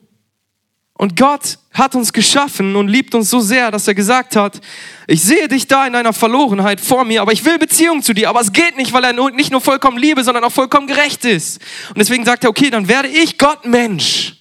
und 0.98 1.18
Gott 1.18 1.60
hat 1.74 1.94
uns 1.94 2.14
geschaffen 2.14 2.75
und 2.78 2.88
liebt 2.88 3.16
uns 3.16 3.30
so 3.30 3.42
sehr, 3.42 3.70
dass 3.70 3.86
er 3.88 3.94
gesagt 3.94 4.38
hat, 4.38 4.62
ich 5.08 5.22
sehe 5.22 5.50
dich 5.50 5.68
da 5.68 5.86
in 5.86 5.94
deiner 5.94 6.14
Verlorenheit 6.14 6.80
vor 6.80 7.04
mir, 7.04 7.22
aber 7.22 7.34
ich 7.34 7.44
will 7.44 7.60
Beziehung 7.60 8.02
zu 8.02 8.14
dir. 8.14 8.30
Aber 8.30 8.40
es 8.40 8.54
geht 8.54 8.78
nicht, 8.78 8.94
weil 8.94 9.04
er 9.04 9.32
nicht 9.32 9.52
nur 9.52 9.60
vollkommen 9.60 9.98
Liebe, 9.98 10.24
sondern 10.24 10.46
auch 10.46 10.54
vollkommen 10.54 10.88
gerecht 10.88 11.25
ist. 11.25 11.60
Und 11.90 11.98
deswegen 11.98 12.24
sagt 12.24 12.46
er, 12.46 12.50
okay, 12.50 12.70
dann 12.70 12.88
werde 12.88 13.10
ich 13.10 13.38
Gott 13.38 13.66
Mensch. 13.66 14.38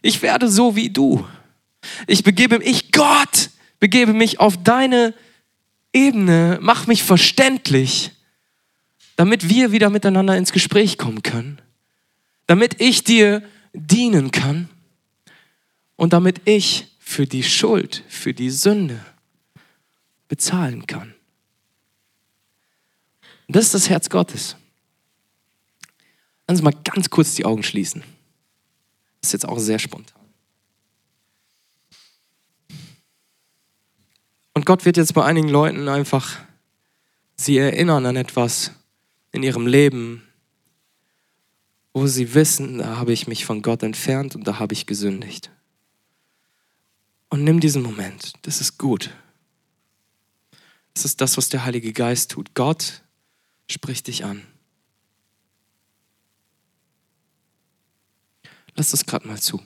Ich 0.00 0.22
werde 0.22 0.48
so 0.48 0.76
wie 0.76 0.88
du. 0.88 1.26
Ich 2.06 2.22
begebe 2.22 2.60
mich, 2.60 2.92
Gott, 2.92 3.50
begebe 3.80 4.12
mich 4.12 4.38
auf 4.38 4.56
deine 4.62 5.14
Ebene, 5.92 6.58
mach 6.60 6.86
mich 6.86 7.02
verständlich, 7.02 8.12
damit 9.16 9.48
wir 9.48 9.72
wieder 9.72 9.90
miteinander 9.90 10.36
ins 10.36 10.52
Gespräch 10.52 10.96
kommen 10.96 11.24
können. 11.24 11.60
Damit 12.46 12.80
ich 12.80 13.02
dir 13.02 13.42
dienen 13.72 14.30
kann 14.30 14.68
und 15.98 16.12
damit 16.12 16.40
ich 16.44 16.86
für 17.00 17.26
die 17.26 17.42
Schuld, 17.42 18.04
für 18.08 18.32
die 18.32 18.50
Sünde 18.50 19.04
bezahlen 20.28 20.86
kann. 20.86 21.12
Und 23.48 23.56
das 23.56 23.66
ist 23.66 23.74
das 23.74 23.88
Herz 23.90 24.08
Gottes. 24.08 24.56
Lassen 26.46 26.58
Sie 26.58 26.62
mal 26.62 26.74
ganz 26.84 27.10
kurz 27.10 27.34
die 27.34 27.44
Augen 27.44 27.64
schließen. 27.64 28.02
Das 29.20 29.30
ist 29.30 29.32
jetzt 29.32 29.48
auch 29.48 29.58
sehr 29.58 29.80
spontan. 29.80 30.22
Und 34.54 34.64
Gott 34.64 34.84
wird 34.84 34.96
jetzt 34.96 35.14
bei 35.14 35.24
einigen 35.24 35.48
Leuten 35.48 35.88
einfach 35.88 36.38
sie 37.36 37.58
erinnern 37.58 38.06
an 38.06 38.16
etwas 38.16 38.72
in 39.32 39.42
ihrem 39.42 39.66
Leben, 39.66 40.22
wo 41.92 42.06
sie 42.06 42.34
wissen, 42.34 42.78
da 42.78 42.96
habe 42.98 43.12
ich 43.12 43.26
mich 43.26 43.44
von 43.44 43.62
Gott 43.62 43.82
entfernt 43.82 44.36
und 44.36 44.46
da 44.46 44.60
habe 44.60 44.74
ich 44.74 44.86
gesündigt. 44.86 45.50
Und 47.30 47.44
nimm 47.44 47.60
diesen 47.60 47.82
Moment. 47.82 48.32
Das 48.42 48.60
ist 48.60 48.78
gut. 48.78 49.10
Das 50.94 51.04
ist 51.04 51.20
das, 51.20 51.36
was 51.36 51.48
der 51.48 51.64
Heilige 51.64 51.92
Geist 51.92 52.32
tut. 52.32 52.54
Gott 52.54 53.02
spricht 53.70 54.06
dich 54.06 54.24
an. 54.24 54.42
Lass 58.74 58.90
das 58.90 59.06
gerade 59.06 59.26
mal 59.28 59.38
zu. 59.38 59.62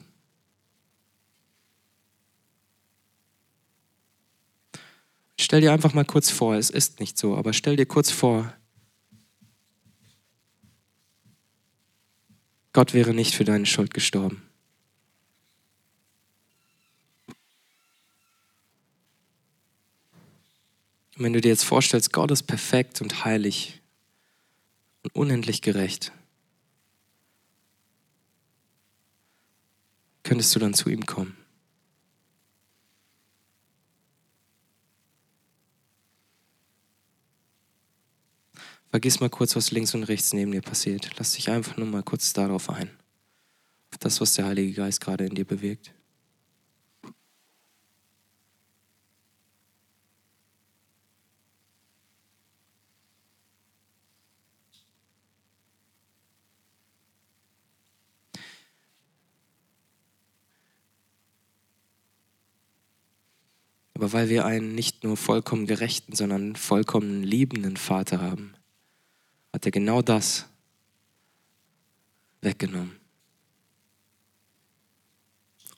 Stell 5.39 5.61
dir 5.61 5.73
einfach 5.73 5.93
mal 5.93 6.05
kurz 6.05 6.29
vor, 6.29 6.55
es 6.55 6.69
ist 6.69 6.99
nicht 6.99 7.17
so, 7.17 7.35
aber 7.35 7.53
stell 7.53 7.75
dir 7.75 7.85
kurz 7.85 8.11
vor, 8.11 8.53
Gott 12.71 12.93
wäre 12.93 13.13
nicht 13.13 13.35
für 13.35 13.43
deine 13.43 13.65
Schuld 13.65 13.93
gestorben. 13.93 14.42
Und 21.15 21.23
wenn 21.23 21.33
du 21.33 21.41
dir 21.41 21.49
jetzt 21.49 21.65
vorstellst, 21.65 22.11
Gott 22.11 22.31
ist 22.31 22.43
perfekt 22.43 23.01
und 23.01 23.23
heilig 23.23 23.81
und 25.03 25.15
unendlich 25.15 25.61
gerecht, 25.61 26.11
könntest 30.23 30.55
du 30.55 30.59
dann 30.59 30.73
zu 30.73 30.89
ihm 30.89 31.05
kommen. 31.05 31.37
Vergiss 38.89 39.19
mal 39.19 39.29
kurz, 39.29 39.55
was 39.55 39.71
links 39.71 39.95
und 39.95 40.03
rechts 40.03 40.33
neben 40.33 40.51
dir 40.51 40.61
passiert. 40.61 41.09
Lass 41.17 41.33
dich 41.33 41.49
einfach 41.49 41.77
nur 41.77 41.87
mal 41.87 42.03
kurz 42.03 42.31
darauf 42.31 42.69
ein. 42.69 42.89
Auf 43.91 43.97
das, 43.99 44.21
was 44.21 44.35
der 44.35 44.45
Heilige 44.45 44.73
Geist 44.73 45.01
gerade 45.01 45.25
in 45.25 45.33
dir 45.33 45.45
bewegt. 45.45 45.93
Aber 64.03 64.11
weil 64.11 64.27
wir 64.27 64.43
einen 64.43 64.75
nicht 64.75 65.05
nur 65.05 65.15
vollkommen 65.15 65.65
gerechten, 65.65 66.13
sondern 66.13 66.57
vollkommen 66.57 67.23
liebenden 67.23 67.77
Vater 67.77 68.19
haben, 68.19 68.53
hat 69.53 69.63
er 69.63 69.71
genau 69.71 70.01
das 70.01 70.45
weggenommen. 72.41 72.99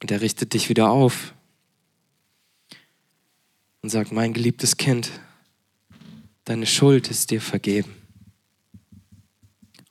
Und 0.01 0.09
er 0.09 0.21
richtet 0.21 0.55
dich 0.55 0.69
wieder 0.69 0.89
auf 0.89 1.35
und 3.83 3.89
sagt, 3.89 4.11
mein 4.11 4.33
geliebtes 4.33 4.75
Kind, 4.77 5.11
deine 6.45 6.65
Schuld 6.65 7.11
ist 7.11 7.29
dir 7.29 7.41
vergeben. 7.41 7.93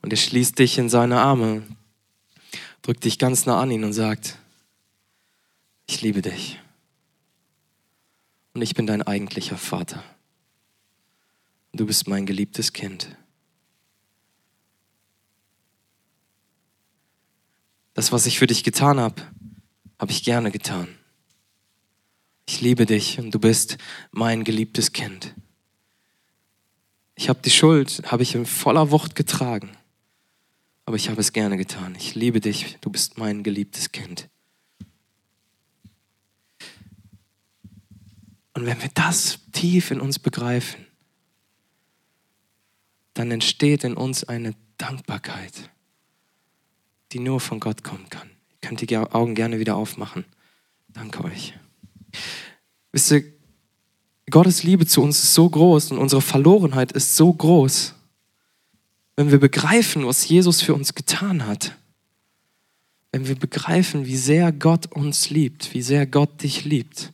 Und 0.02 0.12
er 0.12 0.16
schließt 0.16 0.58
dich 0.58 0.76
in 0.78 0.88
seine 0.88 1.20
Arme, 1.20 1.62
drückt 2.82 3.04
dich 3.04 3.20
ganz 3.20 3.46
nah 3.46 3.60
an 3.60 3.70
ihn 3.70 3.84
und 3.84 3.92
sagt, 3.92 4.38
ich 5.86 6.02
liebe 6.02 6.20
dich 6.20 6.58
und 8.54 8.62
ich 8.62 8.74
bin 8.74 8.86
dein 8.86 9.02
eigentlicher 9.02 9.58
Vater. 9.58 10.02
Du 11.72 11.86
bist 11.86 12.06
mein 12.06 12.24
geliebtes 12.24 12.72
Kind. 12.72 13.16
Das, 17.94 18.12
was 18.12 18.26
ich 18.26 18.38
für 18.38 18.46
dich 18.46 18.64
getan 18.64 18.98
habe, 18.98 19.22
habe 19.98 20.12
ich 20.12 20.24
gerne 20.24 20.50
getan. 20.50 20.88
Ich 22.46 22.60
liebe 22.60 22.86
dich 22.86 23.18
und 23.18 23.32
du 23.32 23.40
bist 23.40 23.78
mein 24.12 24.44
geliebtes 24.44 24.92
Kind. 24.92 25.34
Ich 27.16 27.28
habe 27.28 27.40
die 27.42 27.50
Schuld, 27.50 28.02
habe 28.10 28.22
ich 28.22 28.34
in 28.34 28.46
voller 28.46 28.90
Wucht 28.90 29.14
getragen, 29.14 29.70
aber 30.84 30.96
ich 30.96 31.08
habe 31.08 31.20
es 31.20 31.32
gerne 31.32 31.56
getan. 31.56 31.94
Ich 31.96 32.14
liebe 32.14 32.40
dich, 32.40 32.76
du 32.80 32.90
bist 32.90 33.18
mein 33.18 33.42
geliebtes 33.42 33.92
Kind. 33.92 34.28
Und 38.54 38.66
wenn 38.66 38.80
wir 38.80 38.90
das 38.94 39.40
tief 39.52 39.90
in 39.90 40.00
uns 40.00 40.18
begreifen, 40.18 40.86
dann 43.12 43.30
entsteht 43.30 43.84
in 43.84 43.94
uns 43.94 44.24
eine 44.24 44.54
Dankbarkeit, 44.78 45.70
die 47.12 47.18
nur 47.18 47.40
von 47.40 47.60
Gott 47.60 47.82
kommen 47.84 48.08
kann. 48.10 48.30
Ihr 48.52 48.68
könnt 48.68 48.88
die 48.88 48.96
Augen 48.96 49.34
gerne 49.34 49.58
wieder 49.58 49.76
aufmachen. 49.76 50.24
Danke 50.88 51.24
euch. 51.24 51.54
Wisst 52.92 53.10
ihr, 53.10 53.24
Gottes 54.30 54.62
Liebe 54.62 54.86
zu 54.86 55.02
uns 55.02 55.22
ist 55.22 55.34
so 55.34 55.48
groß 55.50 55.90
und 55.90 55.98
unsere 55.98 56.22
Verlorenheit 56.22 56.92
ist 56.92 57.16
so 57.16 57.32
groß, 57.32 57.94
wenn 59.16 59.30
wir 59.30 59.38
begreifen, 59.38 60.06
was 60.06 60.28
Jesus 60.28 60.62
für 60.62 60.74
uns 60.74 60.94
getan 60.94 61.46
hat. 61.46 61.76
Wenn 63.12 63.28
wir 63.28 63.36
begreifen, 63.36 64.06
wie 64.06 64.16
sehr 64.16 64.50
Gott 64.50 64.90
uns 64.90 65.30
liebt, 65.30 65.74
wie 65.74 65.82
sehr 65.82 66.06
Gott 66.06 66.42
dich 66.42 66.64
liebt 66.64 67.13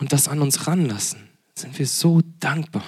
und 0.00 0.12
das 0.12 0.26
an 0.28 0.40
uns 0.42 0.66
ranlassen, 0.66 1.28
sind 1.54 1.78
wir 1.78 1.86
so 1.86 2.22
dankbar. 2.40 2.84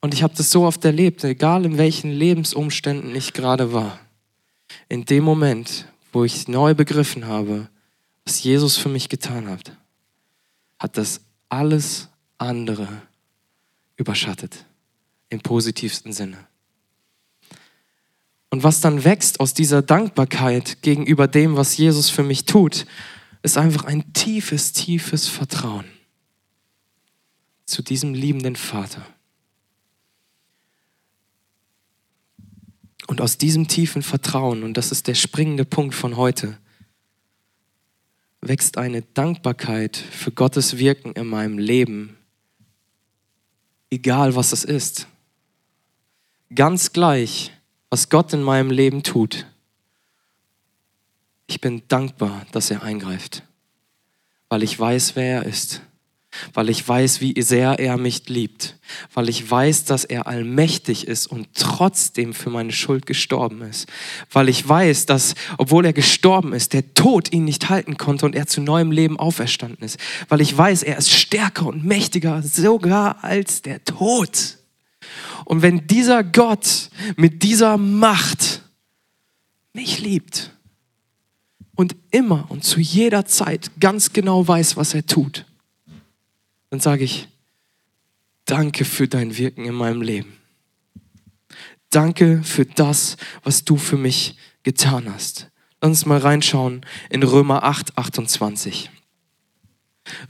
Und 0.00 0.12
ich 0.12 0.22
habe 0.22 0.34
das 0.36 0.50
so 0.50 0.64
oft 0.64 0.84
erlebt, 0.84 1.24
egal 1.24 1.64
in 1.64 1.78
welchen 1.78 2.10
Lebensumständen 2.10 3.14
ich 3.14 3.32
gerade 3.32 3.72
war. 3.72 3.98
In 4.88 5.06
dem 5.06 5.24
Moment, 5.24 5.86
wo 6.12 6.24
ich 6.24 6.46
neu 6.48 6.74
begriffen 6.74 7.26
habe, 7.26 7.68
was 8.26 8.42
Jesus 8.42 8.76
für 8.76 8.88
mich 8.88 9.08
getan 9.08 9.48
hat, 9.48 9.76
hat 10.78 10.98
das 10.98 11.20
alles 11.48 12.08
andere 12.36 12.88
überschattet. 13.96 14.66
Im 15.30 15.40
positivsten 15.40 16.12
Sinne. 16.12 16.36
Und 18.50 18.62
was 18.62 18.80
dann 18.80 19.04
wächst 19.04 19.40
aus 19.40 19.54
dieser 19.54 19.82
Dankbarkeit 19.82 20.82
gegenüber 20.82 21.26
dem, 21.26 21.56
was 21.56 21.76
Jesus 21.76 22.10
für 22.10 22.22
mich 22.22 22.44
tut, 22.44 22.86
ist 23.44 23.58
einfach 23.58 23.84
ein 23.84 24.14
tiefes, 24.14 24.72
tiefes 24.72 25.28
Vertrauen 25.28 25.84
zu 27.66 27.82
diesem 27.82 28.14
liebenden 28.14 28.56
Vater. 28.56 29.06
Und 33.06 33.20
aus 33.20 33.36
diesem 33.36 33.68
tiefen 33.68 34.02
Vertrauen, 34.02 34.62
und 34.62 34.78
das 34.78 34.90
ist 34.90 35.08
der 35.08 35.14
springende 35.14 35.66
Punkt 35.66 35.94
von 35.94 36.16
heute, 36.16 36.58
wächst 38.40 38.78
eine 38.78 39.02
Dankbarkeit 39.02 39.98
für 39.98 40.32
Gottes 40.32 40.78
Wirken 40.78 41.12
in 41.12 41.26
meinem 41.26 41.58
Leben, 41.58 42.16
egal 43.90 44.36
was 44.36 44.52
es 44.52 44.64
ist. 44.64 45.06
Ganz 46.54 46.94
gleich, 46.94 47.52
was 47.90 48.08
Gott 48.08 48.32
in 48.32 48.42
meinem 48.42 48.70
Leben 48.70 49.02
tut. 49.02 49.46
Ich 51.46 51.60
bin 51.60 51.82
dankbar, 51.88 52.46
dass 52.52 52.70
er 52.70 52.82
eingreift, 52.82 53.42
weil 54.48 54.62
ich 54.62 54.78
weiß, 54.78 55.16
wer 55.16 55.42
er 55.42 55.46
ist 55.46 55.82
weil 56.52 56.68
ich 56.68 56.86
weiß, 56.86 57.20
wie 57.20 57.40
sehr 57.40 57.78
er 57.78 57.96
mich 57.96 58.28
liebt, 58.28 58.76
weil 59.12 59.28
ich 59.28 59.48
weiß, 59.48 59.84
dass 59.84 60.04
er 60.04 60.26
allmächtig 60.26 61.06
ist 61.06 61.26
und 61.26 61.48
trotzdem 61.54 62.34
für 62.34 62.50
meine 62.50 62.72
Schuld 62.72 63.06
gestorben 63.06 63.62
ist, 63.62 63.88
weil 64.32 64.48
ich 64.48 64.66
weiß, 64.66 65.06
dass, 65.06 65.34
obwohl 65.58 65.86
er 65.86 65.92
gestorben 65.92 66.52
ist, 66.52 66.72
der 66.72 66.94
Tod 66.94 67.32
ihn 67.32 67.44
nicht 67.44 67.68
halten 67.68 67.96
konnte 67.96 68.26
und 68.26 68.34
er 68.34 68.46
zu 68.46 68.60
neuem 68.60 68.90
Leben 68.90 69.18
auferstanden 69.18 69.84
ist, 69.84 69.98
weil 70.28 70.40
ich 70.40 70.56
weiß, 70.56 70.82
er 70.82 70.98
ist 70.98 71.10
stärker 71.10 71.66
und 71.66 71.84
mächtiger 71.84 72.42
sogar 72.42 73.22
als 73.22 73.62
der 73.62 73.84
Tod. 73.84 74.58
Und 75.44 75.62
wenn 75.62 75.86
dieser 75.86 76.24
Gott 76.24 76.90
mit 77.16 77.42
dieser 77.42 77.76
Macht 77.76 78.62
mich 79.72 80.00
liebt 80.00 80.53
und 81.74 81.96
immer 82.10 82.50
und 82.50 82.64
zu 82.64 82.80
jeder 82.80 83.26
Zeit 83.26 83.70
ganz 83.80 84.12
genau 84.12 84.46
weiß, 84.46 84.76
was 84.76 84.94
er 84.94 85.06
tut, 85.06 85.46
dann 86.70 86.80
sage 86.80 87.04
ich, 87.04 87.28
danke 88.44 88.84
für 88.84 89.08
dein 89.08 89.36
Wirken 89.36 89.64
in 89.64 89.74
meinem 89.74 90.02
Leben. 90.02 90.36
Danke 91.90 92.42
für 92.42 92.66
das, 92.66 93.16
was 93.44 93.64
du 93.64 93.76
für 93.76 93.96
mich 93.96 94.36
getan 94.64 95.12
hast. 95.12 95.50
Lass 95.80 95.90
uns 95.90 96.06
mal 96.06 96.18
reinschauen 96.18 96.84
in 97.10 97.22
Römer 97.22 97.62
8, 97.62 97.96
28. 97.96 98.90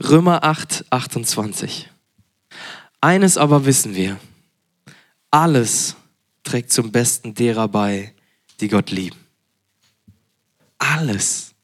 Römer 0.03 0.45
8, 0.45 0.85
28. 0.91 1.89
Eines 3.01 3.39
aber 3.39 3.65
wissen 3.65 3.95
wir, 3.95 4.19
alles 5.31 5.97
trägt 6.43 6.73
zum 6.73 6.93
Besten 6.93 7.35
derer 7.35 7.69
bei, 7.69 8.15
die 8.61 8.69
Gott 8.69 8.91
lieben. 8.91 9.24
Alles. 10.93 11.55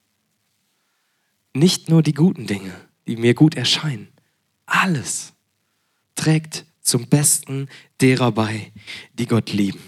Nicht 1.53 1.89
nur 1.89 2.03
die 2.03 2.15
guten 2.15 2.47
Dinge, 2.47 2.73
die 3.07 3.17
mir 3.17 3.35
gut 3.35 3.55
erscheinen, 3.55 4.09
alles 4.67 5.33
trägt 6.15 6.65
zum 6.81 7.07
Besten 7.07 7.69
derer 8.01 8.33
bei, 8.33 8.73
die 9.15 9.27
Gott 9.27 9.53
lieben. 9.53 9.81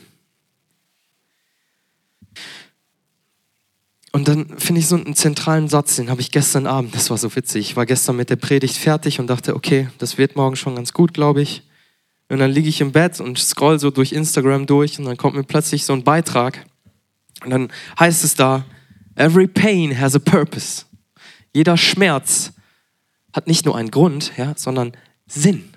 Und 4.10 4.28
dann 4.28 4.58
finde 4.58 4.80
ich 4.80 4.88
so 4.88 4.96
einen 4.96 5.14
zentralen 5.14 5.68
Satz, 5.68 5.96
den 5.96 6.10
habe 6.10 6.20
ich 6.20 6.30
gestern 6.30 6.66
Abend, 6.66 6.94
das 6.94 7.08
war 7.08 7.16
so 7.16 7.34
witzig. 7.34 7.70
Ich 7.70 7.76
war 7.76 7.86
gestern 7.86 8.16
mit 8.16 8.28
der 8.28 8.36
Predigt 8.36 8.76
fertig 8.76 9.18
und 9.18 9.28
dachte, 9.28 9.56
okay, 9.56 9.88
das 9.98 10.18
wird 10.18 10.36
morgen 10.36 10.56
schon 10.56 10.76
ganz 10.76 10.92
gut, 10.92 11.14
glaube 11.14 11.40
ich. 11.40 11.62
Und 12.28 12.38
dann 12.38 12.50
liege 12.50 12.68
ich 12.68 12.80
im 12.82 12.92
Bett 12.92 13.20
und 13.20 13.38
scroll 13.38 13.78
so 13.78 13.90
durch 13.90 14.12
Instagram 14.12 14.66
durch 14.66 14.98
und 14.98 15.06
dann 15.06 15.16
kommt 15.16 15.36
mir 15.36 15.44
plötzlich 15.44 15.84
so 15.84 15.94
ein 15.94 16.04
Beitrag. 16.04 16.66
Und 17.42 17.50
dann 17.50 17.72
heißt 17.98 18.24
es 18.24 18.34
da, 18.34 18.64
every 19.16 19.46
pain 19.46 19.98
has 19.98 20.14
a 20.14 20.18
purpose. 20.18 20.84
Jeder 21.52 21.76
Schmerz 21.76 22.52
hat 23.32 23.46
nicht 23.46 23.64
nur 23.64 23.76
einen 23.76 23.90
Grund, 23.90 24.32
ja, 24.36 24.54
sondern 24.56 24.92
Sinn. 25.26 25.72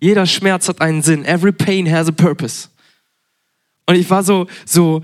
Jeder 0.00 0.26
Schmerz 0.26 0.68
hat 0.68 0.80
einen 0.80 1.02
Sinn. 1.02 1.24
Every 1.24 1.52
pain 1.52 1.90
has 1.90 2.08
a 2.08 2.12
purpose. 2.12 2.68
Und 3.86 3.96
ich 3.96 4.08
war 4.10 4.22
so, 4.22 4.46
so 4.64 5.02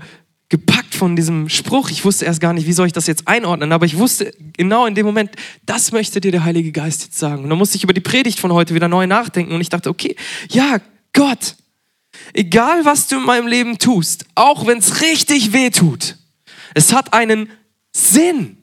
gepackt 0.49 0.93
von 0.93 1.15
diesem 1.15 1.49
Spruch. 1.49 1.89
Ich 1.89 2.05
wusste 2.05 2.25
erst 2.25 2.39
gar 2.39 2.53
nicht, 2.53 2.67
wie 2.67 2.73
soll 2.73 2.87
ich 2.87 2.93
das 2.93 3.07
jetzt 3.07 3.27
einordnen, 3.27 3.71
aber 3.71 3.85
ich 3.85 3.97
wusste 3.97 4.31
genau 4.53 4.85
in 4.85 4.95
dem 4.95 5.05
Moment, 5.05 5.31
das 5.65 5.91
möchte 5.91 6.21
dir 6.21 6.31
der 6.31 6.43
Heilige 6.43 6.71
Geist 6.71 7.03
jetzt 7.03 7.17
sagen. 7.17 7.43
Und 7.43 7.49
dann 7.49 7.57
musste 7.57 7.77
ich 7.77 7.83
über 7.83 7.93
die 7.93 8.01
Predigt 8.01 8.39
von 8.39 8.53
heute 8.53 8.75
wieder 8.75 8.87
neu 8.87 9.07
nachdenken 9.07 9.53
und 9.53 9.61
ich 9.61 9.69
dachte, 9.69 9.89
okay, 9.89 10.15
ja, 10.49 10.77
Gott, 11.13 11.55
egal 12.33 12.85
was 12.85 13.07
du 13.07 13.17
in 13.17 13.25
meinem 13.25 13.47
Leben 13.47 13.79
tust, 13.79 14.25
auch 14.35 14.67
wenn 14.67 14.77
es 14.77 15.01
richtig 15.01 15.51
weh 15.51 15.71
tut, 15.71 16.17
es 16.75 16.93
hat 16.93 17.13
einen 17.13 17.49
Sinn 17.91 18.57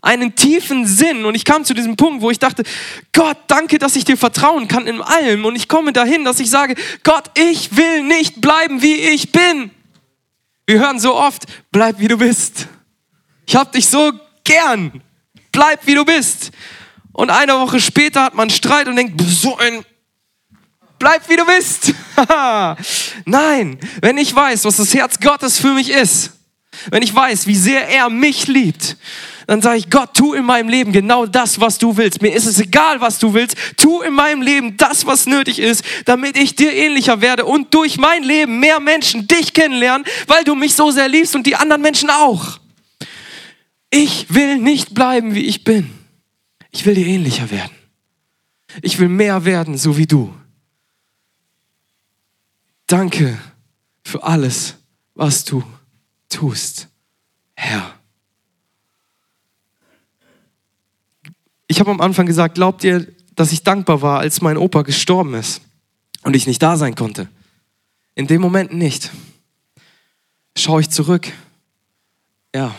einen 0.00 0.34
tiefen 0.34 0.86
Sinn. 0.86 1.24
Und 1.24 1.34
ich 1.34 1.44
kam 1.44 1.64
zu 1.64 1.74
diesem 1.74 1.96
Punkt, 1.96 2.22
wo 2.22 2.30
ich 2.30 2.38
dachte, 2.38 2.62
Gott, 3.12 3.36
danke, 3.48 3.78
dass 3.78 3.96
ich 3.96 4.04
dir 4.04 4.16
vertrauen 4.16 4.68
kann 4.68 4.86
in 4.86 5.02
allem. 5.02 5.44
Und 5.44 5.56
ich 5.56 5.68
komme 5.68 5.92
dahin, 5.92 6.24
dass 6.24 6.40
ich 6.40 6.48
sage, 6.48 6.76
Gott, 7.02 7.30
ich 7.36 7.76
will 7.76 8.02
nicht 8.04 8.40
bleiben, 8.40 8.80
wie 8.80 8.94
ich 8.94 9.32
bin. 9.32 9.70
Wir 10.66 10.80
hören 10.80 10.98
so 10.98 11.14
oft, 11.14 11.44
bleib 11.70 11.98
wie 11.98 12.08
du 12.08 12.16
bist. 12.16 12.68
Ich 13.44 13.56
hab 13.56 13.72
dich 13.72 13.88
so 13.88 14.12
gern. 14.44 15.02
Bleib 15.50 15.86
wie 15.86 15.94
du 15.94 16.04
bist. 16.04 16.52
Und 17.12 17.28
eine 17.28 17.54
Woche 17.58 17.80
später 17.80 18.22
hat 18.24 18.34
man 18.34 18.48
Streit 18.48 18.88
und 18.88 18.96
denkt, 18.96 19.20
so 19.20 19.58
ein 19.58 19.84
bleib 20.98 21.28
wie 21.28 21.36
du 21.36 21.44
bist. 21.44 21.92
Nein, 23.26 23.78
wenn 24.00 24.16
ich 24.16 24.34
weiß, 24.34 24.64
was 24.64 24.76
das 24.76 24.94
Herz 24.94 25.18
Gottes 25.20 25.58
für 25.58 25.74
mich 25.74 25.90
ist, 25.90 26.30
wenn 26.90 27.02
ich 27.02 27.14
weiß, 27.14 27.46
wie 27.46 27.56
sehr 27.56 27.88
er 27.88 28.10
mich 28.10 28.46
liebt, 28.48 28.96
dann 29.46 29.60
sage 29.60 29.78
ich, 29.78 29.90
Gott, 29.90 30.14
tu 30.14 30.34
in 30.34 30.44
meinem 30.44 30.68
Leben 30.68 30.92
genau 30.92 31.26
das, 31.26 31.60
was 31.60 31.78
du 31.78 31.96
willst. 31.96 32.22
Mir 32.22 32.34
ist 32.34 32.46
es 32.46 32.60
egal, 32.60 33.00
was 33.00 33.18
du 33.18 33.34
willst. 33.34 33.56
Tu 33.76 34.00
in 34.02 34.14
meinem 34.14 34.40
Leben 34.40 34.76
das, 34.76 35.04
was 35.06 35.26
nötig 35.26 35.58
ist, 35.58 35.84
damit 36.04 36.36
ich 36.36 36.54
dir 36.54 36.72
ähnlicher 36.72 37.20
werde 37.20 37.44
und 37.44 37.74
durch 37.74 37.98
mein 37.98 38.22
Leben 38.22 38.60
mehr 38.60 38.80
Menschen 38.80 39.26
dich 39.26 39.52
kennenlernen, 39.52 40.06
weil 40.26 40.44
du 40.44 40.54
mich 40.54 40.74
so 40.74 40.90
sehr 40.90 41.08
liebst 41.08 41.34
und 41.34 41.46
die 41.46 41.56
anderen 41.56 41.82
Menschen 41.82 42.10
auch. 42.10 42.60
Ich 43.90 44.32
will 44.32 44.58
nicht 44.58 44.94
bleiben, 44.94 45.34
wie 45.34 45.44
ich 45.46 45.64
bin. 45.64 45.90
Ich 46.70 46.86
will 46.86 46.94
dir 46.94 47.06
ähnlicher 47.06 47.50
werden. 47.50 47.72
Ich 48.80 48.98
will 48.98 49.08
mehr 49.08 49.44
werden, 49.44 49.76
so 49.76 49.98
wie 49.98 50.06
du. 50.06 50.32
Danke 52.86 53.38
für 54.02 54.22
alles, 54.22 54.76
was 55.14 55.44
du 55.44 55.62
tust, 56.32 56.88
Herr. 57.54 57.94
Ich 61.68 61.80
habe 61.80 61.90
am 61.90 62.00
Anfang 62.00 62.26
gesagt, 62.26 62.56
glaubt 62.56 62.84
ihr, 62.84 63.06
dass 63.34 63.52
ich 63.52 63.62
dankbar 63.62 64.02
war, 64.02 64.18
als 64.18 64.40
mein 64.40 64.56
Opa 64.56 64.82
gestorben 64.82 65.34
ist 65.34 65.62
und 66.22 66.36
ich 66.36 66.46
nicht 66.46 66.62
da 66.62 66.76
sein 66.76 66.94
konnte? 66.94 67.28
In 68.14 68.26
dem 68.26 68.42
Moment 68.42 68.74
nicht. 68.74 69.10
Schaue 70.56 70.82
ich 70.82 70.90
zurück. 70.90 71.28
Ja, 72.54 72.74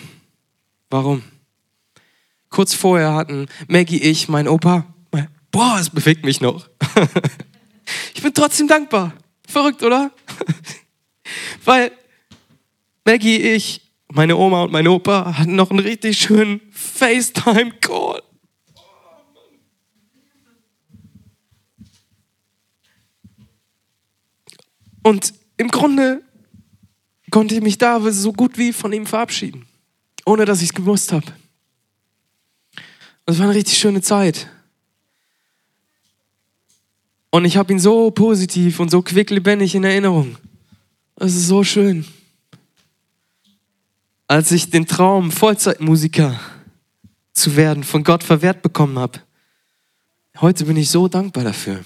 warum? 0.90 1.24
Kurz 2.50 2.76
vorher 2.76 3.16
hatten 3.16 3.48
Maggie, 3.68 3.98
ich, 3.98 4.30
mein 4.30 4.48
Opa, 4.48 4.86
mein, 5.12 5.28
boah, 5.52 5.78
es 5.80 5.90
bewegt 5.90 6.24
mich 6.24 6.40
noch. 6.40 6.70
ich 8.14 8.22
bin 8.22 8.34
trotzdem 8.34 8.68
dankbar. 8.68 9.14
Verrückt, 9.48 9.82
oder? 9.82 10.12
Weil 11.66 11.92
Maggie, 13.06 13.38
ich, 13.38 13.82
meine 14.12 14.38
Oma 14.38 14.64
und 14.64 14.72
mein 14.72 14.88
Opa 14.88 15.38
hatten 15.38 15.56
noch 15.56 15.72
einen 15.72 15.80
richtig 15.80 16.18
schönen 16.18 16.62
FaceTime-Call. 16.72 18.22
Und 25.04 25.34
im 25.58 25.68
Grunde 25.68 26.24
konnte 27.30 27.56
ich 27.56 27.62
mich 27.62 27.78
da 27.78 28.00
so 28.12 28.32
gut 28.32 28.58
wie 28.58 28.72
von 28.72 28.94
ihm 28.94 29.06
verabschieden, 29.06 29.66
ohne 30.26 30.46
dass 30.46 30.62
ich 30.62 30.70
es 30.70 30.74
gewusst 30.74 31.12
habe. 31.12 31.26
Es 33.26 33.38
war 33.40 33.48
eine 33.48 33.56
richtig 33.56 33.78
schöne 33.78 34.02
Zeit. 34.02 34.48
Und 37.32 37.44
ich 37.44 37.58
habe 37.58 37.74
ihn 37.74 37.80
so 37.80 38.12
positiv 38.12 38.80
und 38.80 38.92
so 38.92 39.02
quicklebendig 39.02 39.76
in 39.76 39.84
Erinnerung. 39.84 40.38
Es 41.18 41.36
ist 41.36 41.48
so 41.48 41.64
schön. 41.64 42.06
Als 44.28 44.52
ich 44.52 44.70
den 44.70 44.86
Traum, 44.88 45.32
Vollzeitmusiker 45.32 46.40
zu 47.34 47.56
werden, 47.56 47.84
von 47.84 48.04
Gott 48.04 48.24
verwehrt 48.24 48.62
bekommen 48.62 48.98
habe. 48.98 49.20
Heute 50.40 50.66
bin 50.66 50.78
ich 50.78 50.90
so 50.90 51.08
dankbar 51.08 51.44
dafür. 51.44 51.84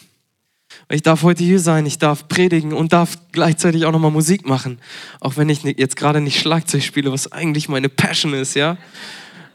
Ich 0.89 1.01
darf 1.01 1.23
heute 1.23 1.43
hier 1.43 1.59
sein, 1.59 1.85
ich 1.85 1.97
darf 1.97 2.27
predigen 2.27 2.73
und 2.73 2.93
darf 2.93 3.17
gleichzeitig 3.31 3.85
auch 3.85 3.91
nochmal 3.91 4.11
Musik 4.11 4.45
machen. 4.45 4.79
Auch 5.19 5.37
wenn 5.37 5.49
ich 5.49 5.63
jetzt 5.63 5.95
gerade 5.95 6.21
nicht 6.21 6.39
Schlagzeug 6.39 6.83
spiele, 6.83 7.11
was 7.11 7.31
eigentlich 7.31 7.69
meine 7.69 7.89
Passion 7.89 8.33
ist, 8.33 8.53
ja. 8.53 8.77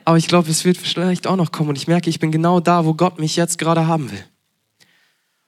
Aber 0.05 0.19
ich 0.19 0.27
glaube, 0.27 0.51
es 0.51 0.65
wird 0.65 0.77
vielleicht 0.77 1.27
auch 1.27 1.37
noch 1.37 1.53
kommen 1.53 1.71
und 1.71 1.77
ich 1.77 1.87
merke, 1.87 2.11
ich 2.11 2.19
bin 2.19 2.33
genau 2.33 2.61
da, 2.61 2.85
wo 2.85 2.95
Gott 2.95 3.19
mich 3.19 3.37
jetzt 3.37 3.59
gerade 3.59 3.87
haben 3.87 4.11
will. 4.11 4.25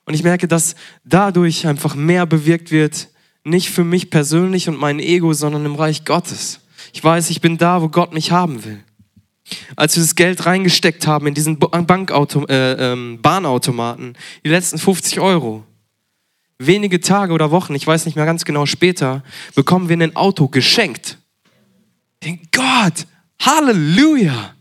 Und 0.07 0.15
ich 0.15 0.23
merke, 0.23 0.47
dass 0.47 0.75
dadurch 1.05 1.67
einfach 1.67 1.95
mehr 1.95 2.27
bewirkt 2.27 2.71
wird, 2.71 3.09
nicht 3.43 3.71
für 3.71 3.85
mich 3.85 4.11
persönlich 4.11 4.69
und 4.69 4.79
mein 4.79 5.01
Ego, 5.01 5.33
sondern 5.33 5.67
im 5.67 5.75
Reich 5.75 6.05
Gottes. 6.05 6.61
Ich 6.95 7.03
weiß, 7.03 7.31
ich 7.31 7.41
bin 7.41 7.59
da, 7.59 7.83
wo 7.83 7.89
Gott 7.89 8.15
mich 8.15 8.31
haben 8.31 8.65
will. 8.65 8.79
Als 9.75 9.97
wir 9.97 10.03
das 10.05 10.15
Geld 10.15 10.47
reingesteckt 10.47 11.09
haben 11.09 11.27
in 11.27 11.35
diesen 11.35 11.59
Bankauto, 11.59 12.47
äh, 12.47 12.93
ähm, 12.93 13.19
Bahnautomaten, 13.21 14.17
die 14.45 14.49
letzten 14.49 14.79
50 14.79 15.19
Euro, 15.19 15.65
wenige 16.59 17.01
Tage 17.01 17.33
oder 17.33 17.51
Wochen, 17.51 17.75
ich 17.75 17.85
weiß 17.85 18.07
nicht 18.07 18.15
mehr 18.15 18.27
ganz 18.27 18.45
genau 18.45 18.65
später, 18.65 19.25
bekommen 19.57 19.89
wir 19.89 19.97
ein 19.99 20.15
Auto 20.15 20.47
geschenkt. 20.47 21.19
Denke, 22.23 22.47
Gott, 22.53 23.09
Halleluja! 23.41 24.55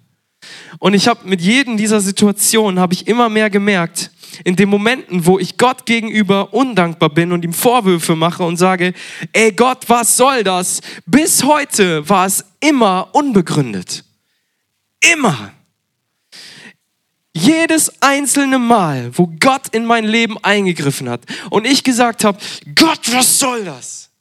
Und 0.79 0.95
ich 0.95 1.07
habe 1.07 1.29
mit 1.29 1.39
jedem 1.39 1.77
dieser 1.77 2.01
Situationen 2.01 2.79
habe 2.79 2.95
ich 2.95 3.07
immer 3.07 3.29
mehr 3.29 3.51
gemerkt, 3.51 4.09
in 4.43 4.55
den 4.55 4.69
Momenten, 4.69 5.25
wo 5.25 5.39
ich 5.39 5.57
Gott 5.57 5.85
gegenüber 5.85 6.53
undankbar 6.53 7.09
bin 7.09 7.31
und 7.31 7.43
ihm 7.43 7.53
Vorwürfe 7.53 8.15
mache 8.15 8.43
und 8.43 8.57
sage, 8.57 8.93
ey 9.31 9.51
Gott, 9.51 9.87
was 9.87 10.17
soll 10.17 10.43
das? 10.43 10.81
Bis 11.05 11.43
heute 11.43 12.07
war 12.07 12.25
es 12.25 12.45
immer 12.59 13.09
unbegründet. 13.13 14.03
Immer. 15.13 15.53
Jedes 17.35 18.01
einzelne 18.01 18.59
Mal, 18.59 19.11
wo 19.17 19.27
Gott 19.39 19.69
in 19.71 19.85
mein 19.85 20.05
Leben 20.05 20.37
eingegriffen 20.43 21.09
hat 21.09 21.21
und 21.49 21.65
ich 21.65 21.83
gesagt 21.83 22.23
habe, 22.23 22.37
Gott, 22.75 23.11
was 23.11 23.39
soll 23.39 23.65
das? 23.65 24.11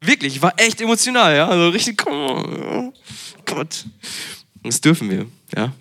Wirklich, 0.00 0.36
ich 0.36 0.42
war 0.42 0.54
echt 0.56 0.80
emotional, 0.80 1.36
ja, 1.36 1.48
also 1.48 1.68
richtig, 1.68 1.98
Gott. 1.98 3.84
Das 4.62 4.80
dürfen 4.80 5.10
wir, 5.10 5.26
ja. 5.54 5.72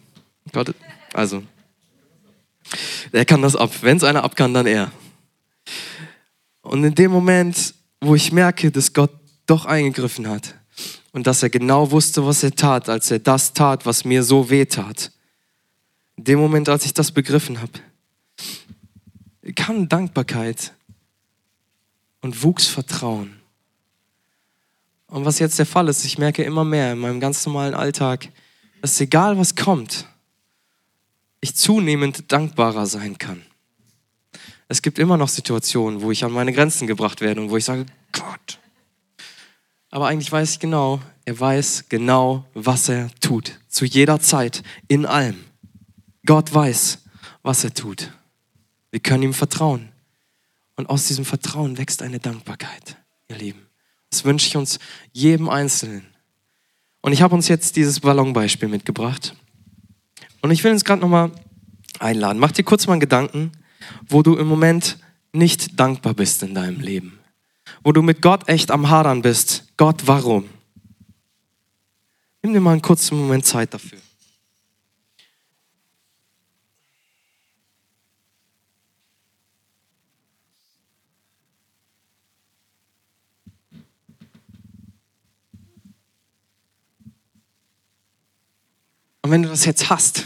Gott, 0.51 0.73
also 1.13 1.43
er 3.11 3.25
kann 3.25 3.41
das 3.41 3.55
ab. 3.55 3.71
Wenn 3.81 3.97
es 3.97 4.03
einer 4.03 4.23
ab 4.23 4.35
kann, 4.35 4.53
dann 4.53 4.67
er. 4.67 4.91
Und 6.61 6.83
in 6.83 6.95
dem 6.95 7.11
Moment, 7.11 7.73
wo 8.01 8.15
ich 8.15 8.31
merke, 8.31 8.71
dass 8.71 8.93
Gott 8.93 9.11
doch 9.45 9.65
eingegriffen 9.65 10.27
hat 10.27 10.55
und 11.11 11.25
dass 11.25 11.41
er 11.43 11.49
genau 11.49 11.91
wusste, 11.91 12.25
was 12.25 12.43
er 12.43 12.55
tat, 12.55 12.89
als 12.89 13.09
er 13.11 13.19
das 13.19 13.53
tat, 13.53 13.85
was 13.85 14.05
mir 14.05 14.23
so 14.23 14.49
weh 14.49 14.65
tat, 14.65 15.11
in 16.17 16.25
dem 16.25 16.39
Moment, 16.39 16.69
als 16.69 16.85
ich 16.85 16.93
das 16.93 17.11
begriffen 17.11 17.61
habe, 17.61 17.71
kam 19.55 19.89
Dankbarkeit 19.89 20.73
und 22.21 22.43
wuchs 22.43 22.67
Vertrauen. 22.67 23.39
Und 25.07 25.25
was 25.25 25.39
jetzt 25.39 25.57
der 25.57 25.65
Fall 25.65 25.87
ist, 25.87 26.05
ich 26.05 26.17
merke 26.17 26.43
immer 26.43 26.63
mehr 26.63 26.93
in 26.93 26.99
meinem 26.99 27.19
ganz 27.19 27.45
normalen 27.45 27.73
Alltag, 27.73 28.29
dass 28.81 28.99
egal 29.01 29.37
was 29.37 29.55
kommt, 29.55 30.05
ich 31.41 31.55
zunehmend 31.55 32.31
dankbarer 32.31 32.85
sein 32.85 33.17
kann. 33.17 33.43
Es 34.67 34.81
gibt 34.81 34.99
immer 34.99 35.17
noch 35.17 35.29
Situationen, 35.29 36.01
wo 36.01 36.11
ich 36.11 36.23
an 36.23 36.31
meine 36.31 36.53
Grenzen 36.53 36.87
gebracht 36.87 37.21
werde 37.21 37.41
und 37.41 37.49
wo 37.49 37.57
ich 37.57 37.65
sage, 37.65 37.85
Gott. 38.11 38.59
Aber 39.89 40.07
eigentlich 40.07 40.31
weiß 40.31 40.53
ich 40.53 40.59
genau, 40.59 41.01
er 41.25 41.39
weiß 41.39 41.85
genau, 41.89 42.45
was 42.53 42.89
er 42.89 43.09
tut. 43.19 43.59
Zu 43.67 43.85
jeder 43.85 44.19
Zeit, 44.19 44.63
in 44.87 45.05
allem. 45.05 45.43
Gott 46.25 46.53
weiß, 46.53 46.99
was 47.41 47.63
er 47.63 47.73
tut. 47.73 48.11
Wir 48.91 48.99
können 48.99 49.23
ihm 49.23 49.33
vertrauen. 49.33 49.89
Und 50.75 50.89
aus 50.89 51.07
diesem 51.07 51.25
Vertrauen 51.25 51.77
wächst 51.77 52.01
eine 52.01 52.19
Dankbarkeit, 52.19 52.97
ihr 53.27 53.37
Lieben. 53.37 53.65
Das 54.11 54.25
wünsche 54.25 54.47
ich 54.47 54.55
uns 54.55 54.79
jedem 55.11 55.49
Einzelnen. 55.49 56.05
Und 57.01 57.13
ich 57.13 57.21
habe 57.21 57.35
uns 57.35 57.47
jetzt 57.47 57.75
dieses 57.75 57.99
Ballonbeispiel 57.99 58.67
mitgebracht. 58.67 59.35
Und 60.41 60.51
ich 60.51 60.63
will 60.63 60.71
uns 60.71 60.85
gerade 60.85 61.01
nochmal 61.01 61.31
einladen. 61.99 62.39
Mach 62.39 62.51
dir 62.51 62.63
kurz 62.63 62.87
mal 62.87 62.93
einen 62.93 63.01
Gedanken, 63.01 63.51
wo 64.07 64.21
du 64.21 64.35
im 64.35 64.47
Moment 64.47 64.97
nicht 65.33 65.79
dankbar 65.79 66.13
bist 66.13 66.43
in 66.43 66.53
deinem 66.53 66.79
Leben. 66.79 67.19
Wo 67.83 67.91
du 67.91 68.01
mit 68.01 68.21
Gott 68.21 68.49
echt 68.49 68.71
am 68.71 68.89
Hadern 68.89 69.21
bist. 69.21 69.65
Gott, 69.77 70.03
warum? 70.05 70.45
Nimm 72.41 72.53
dir 72.53 72.61
mal 72.61 72.71
einen 72.71 72.81
kurzen 72.81 73.17
Moment 73.17 73.45
Zeit 73.45 73.73
dafür. 73.73 73.99
Und 89.29 89.33
wenn 89.33 89.43
du 89.43 89.49
das 89.49 89.63
jetzt 89.65 89.91
hast, 89.91 90.25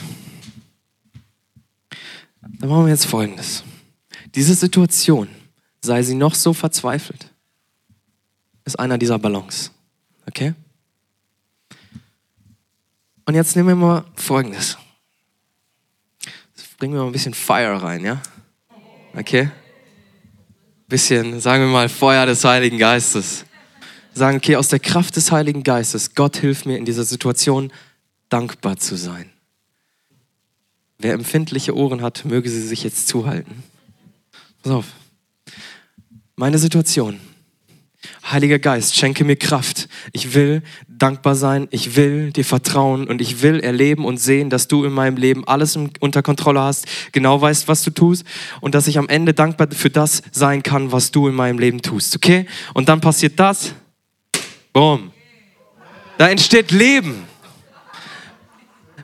dann 2.41 2.69
machen 2.69 2.85
wir 2.85 2.91
jetzt 2.93 3.05
Folgendes. 3.05 3.61
Diese 4.33 4.55
Situation, 4.55 5.27
sei 5.81 6.01
sie 6.03 6.15
noch 6.15 6.33
so 6.33 6.53
verzweifelt, 6.53 7.29
ist 8.63 8.79
einer 8.79 8.97
dieser 8.97 9.19
Ballons. 9.19 9.71
Okay? 10.25 10.53
Und 13.25 13.35
jetzt 13.35 13.57
nehmen 13.57 13.67
wir 13.67 13.75
mal 13.75 14.05
Folgendes. 14.15 14.77
bringen 16.77 16.93
wir 16.93 17.01
mal 17.01 17.07
ein 17.07 17.11
bisschen 17.11 17.33
Fire 17.33 17.83
rein, 17.83 18.05
ja? 18.05 18.21
Okay? 19.17 19.51
Bisschen, 20.87 21.41
sagen 21.41 21.63
wir 21.63 21.69
mal, 21.69 21.89
Feuer 21.89 22.25
des 22.25 22.45
Heiligen 22.45 22.77
Geistes. 22.77 23.43
Sagen, 24.13 24.37
okay, 24.37 24.55
aus 24.55 24.69
der 24.69 24.79
Kraft 24.79 25.17
des 25.17 25.29
Heiligen 25.29 25.63
Geistes, 25.63 26.15
Gott 26.15 26.37
hilft 26.37 26.65
mir 26.65 26.77
in 26.77 26.85
dieser 26.85 27.03
Situation 27.03 27.69
dankbar 28.33 28.77
zu 28.77 28.95
sein. 28.95 29.29
Wer 30.97 31.13
empfindliche 31.13 31.75
Ohren 31.75 32.01
hat, 32.01 32.25
möge 32.25 32.49
sie 32.49 32.67
sich 32.67 32.83
jetzt 32.83 33.07
zuhalten. 33.07 33.63
Pass 34.63 34.71
auf. 34.71 34.85
Meine 36.35 36.57
Situation. 36.57 37.19
Heiliger 38.25 38.57
Geist, 38.57 38.95
schenke 38.95 39.23
mir 39.23 39.35
Kraft. 39.35 39.87
Ich 40.13 40.33
will 40.33 40.63
dankbar 40.87 41.35
sein, 41.35 41.67
ich 41.69 41.95
will 41.95 42.31
dir 42.31 42.43
vertrauen 42.43 43.07
und 43.07 43.21
ich 43.21 43.43
will 43.43 43.59
erleben 43.59 44.03
und 44.03 44.17
sehen, 44.17 44.49
dass 44.49 44.67
du 44.67 44.83
in 44.83 44.93
meinem 44.93 45.17
Leben 45.17 45.47
alles 45.47 45.77
unter 45.99 46.23
Kontrolle 46.23 46.61
hast, 46.61 46.87
genau 47.11 47.39
weißt, 47.39 47.67
was 47.67 47.83
du 47.83 47.91
tust 47.91 48.25
und 48.61 48.73
dass 48.73 48.87
ich 48.87 48.97
am 48.97 49.09
Ende 49.09 49.35
dankbar 49.35 49.67
für 49.71 49.91
das 49.91 50.23
sein 50.31 50.63
kann, 50.63 50.91
was 50.91 51.11
du 51.11 51.27
in 51.27 51.35
meinem 51.35 51.59
Leben 51.59 51.81
tust. 51.83 52.15
Okay? 52.15 52.47
Und 52.73 52.89
dann 52.89 52.99
passiert 52.99 53.39
das. 53.39 53.73
Boom. 54.73 55.11
Da 56.17 56.29
entsteht 56.29 56.71
Leben 56.71 57.27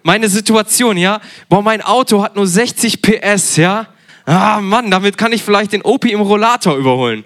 meine 0.03 0.29
Situation, 0.29 0.97
ja, 0.97 1.21
boah, 1.47 1.62
mein 1.62 1.81
Auto 1.81 2.21
hat 2.21 2.35
nur 2.35 2.47
60 2.47 3.01
PS, 3.01 3.57
ja. 3.57 3.88
Ah, 4.25 4.59
Mann, 4.62 4.91
damit 4.91 5.17
kann 5.17 5.31
ich 5.31 5.43
vielleicht 5.43 5.73
den 5.73 5.81
Opi 5.81 6.12
im 6.12 6.21
Rollator 6.21 6.75
überholen. 6.75 7.23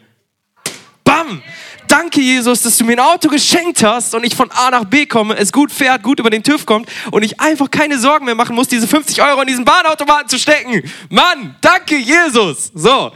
Bam! 1.03 1.41
Danke, 1.87 2.21
Jesus, 2.21 2.61
dass 2.61 2.77
du 2.77 2.85
mir 2.85 2.93
ein 2.93 2.99
Auto 2.99 3.29
geschenkt 3.29 3.83
hast 3.83 4.15
und 4.15 4.23
ich 4.23 4.35
von 4.35 4.49
A 4.51 4.71
nach 4.71 4.85
B 4.85 5.05
komme, 5.05 5.35
es 5.35 5.51
gut 5.51 5.71
fährt, 5.71 6.01
gut 6.01 6.19
über 6.19 6.29
den 6.29 6.41
TÜV 6.41 6.65
kommt 6.65 6.89
und 7.11 7.23
ich 7.23 7.39
einfach 7.39 7.69
keine 7.69 7.99
Sorgen 7.99 8.25
mehr 8.25 8.35
machen 8.35 8.55
muss, 8.55 8.67
diese 8.67 8.87
50 8.87 9.21
Euro 9.21 9.41
in 9.41 9.47
diesen 9.47 9.65
Bahnautomaten 9.65 10.29
zu 10.29 10.39
stecken. 10.39 10.81
Mann, 11.09 11.55
danke, 11.61 11.97
Jesus. 11.97 12.71
So. 12.73 13.11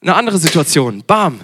Eine 0.00 0.14
andere 0.14 0.38
Situation. 0.38 1.02
Bam. 1.06 1.40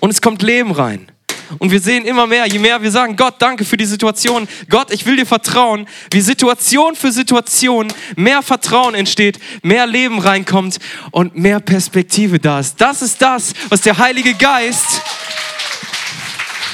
Und 0.00 0.10
es 0.10 0.20
kommt 0.20 0.42
Leben 0.42 0.72
rein. 0.72 1.12
Und 1.58 1.70
wir 1.70 1.80
sehen 1.80 2.04
immer 2.04 2.26
mehr, 2.26 2.46
je 2.46 2.58
mehr 2.58 2.82
wir 2.82 2.90
sagen, 2.90 3.16
Gott, 3.16 3.36
danke 3.38 3.64
für 3.64 3.78
die 3.78 3.86
Situation. 3.86 4.46
Gott, 4.68 4.92
ich 4.92 5.06
will 5.06 5.16
dir 5.16 5.24
vertrauen, 5.24 5.88
wie 6.10 6.20
Situation 6.20 6.94
für 6.94 7.10
Situation 7.10 7.88
mehr 8.16 8.42
Vertrauen 8.42 8.94
entsteht, 8.94 9.38
mehr 9.62 9.86
Leben 9.86 10.18
reinkommt 10.18 10.78
und 11.10 11.34
mehr 11.36 11.60
Perspektive 11.60 12.38
da 12.38 12.60
ist. 12.60 12.78
Das 12.80 13.00
ist 13.00 13.22
das, 13.22 13.54
was 13.70 13.80
der 13.80 13.96
Heilige 13.96 14.34
Geist 14.34 15.00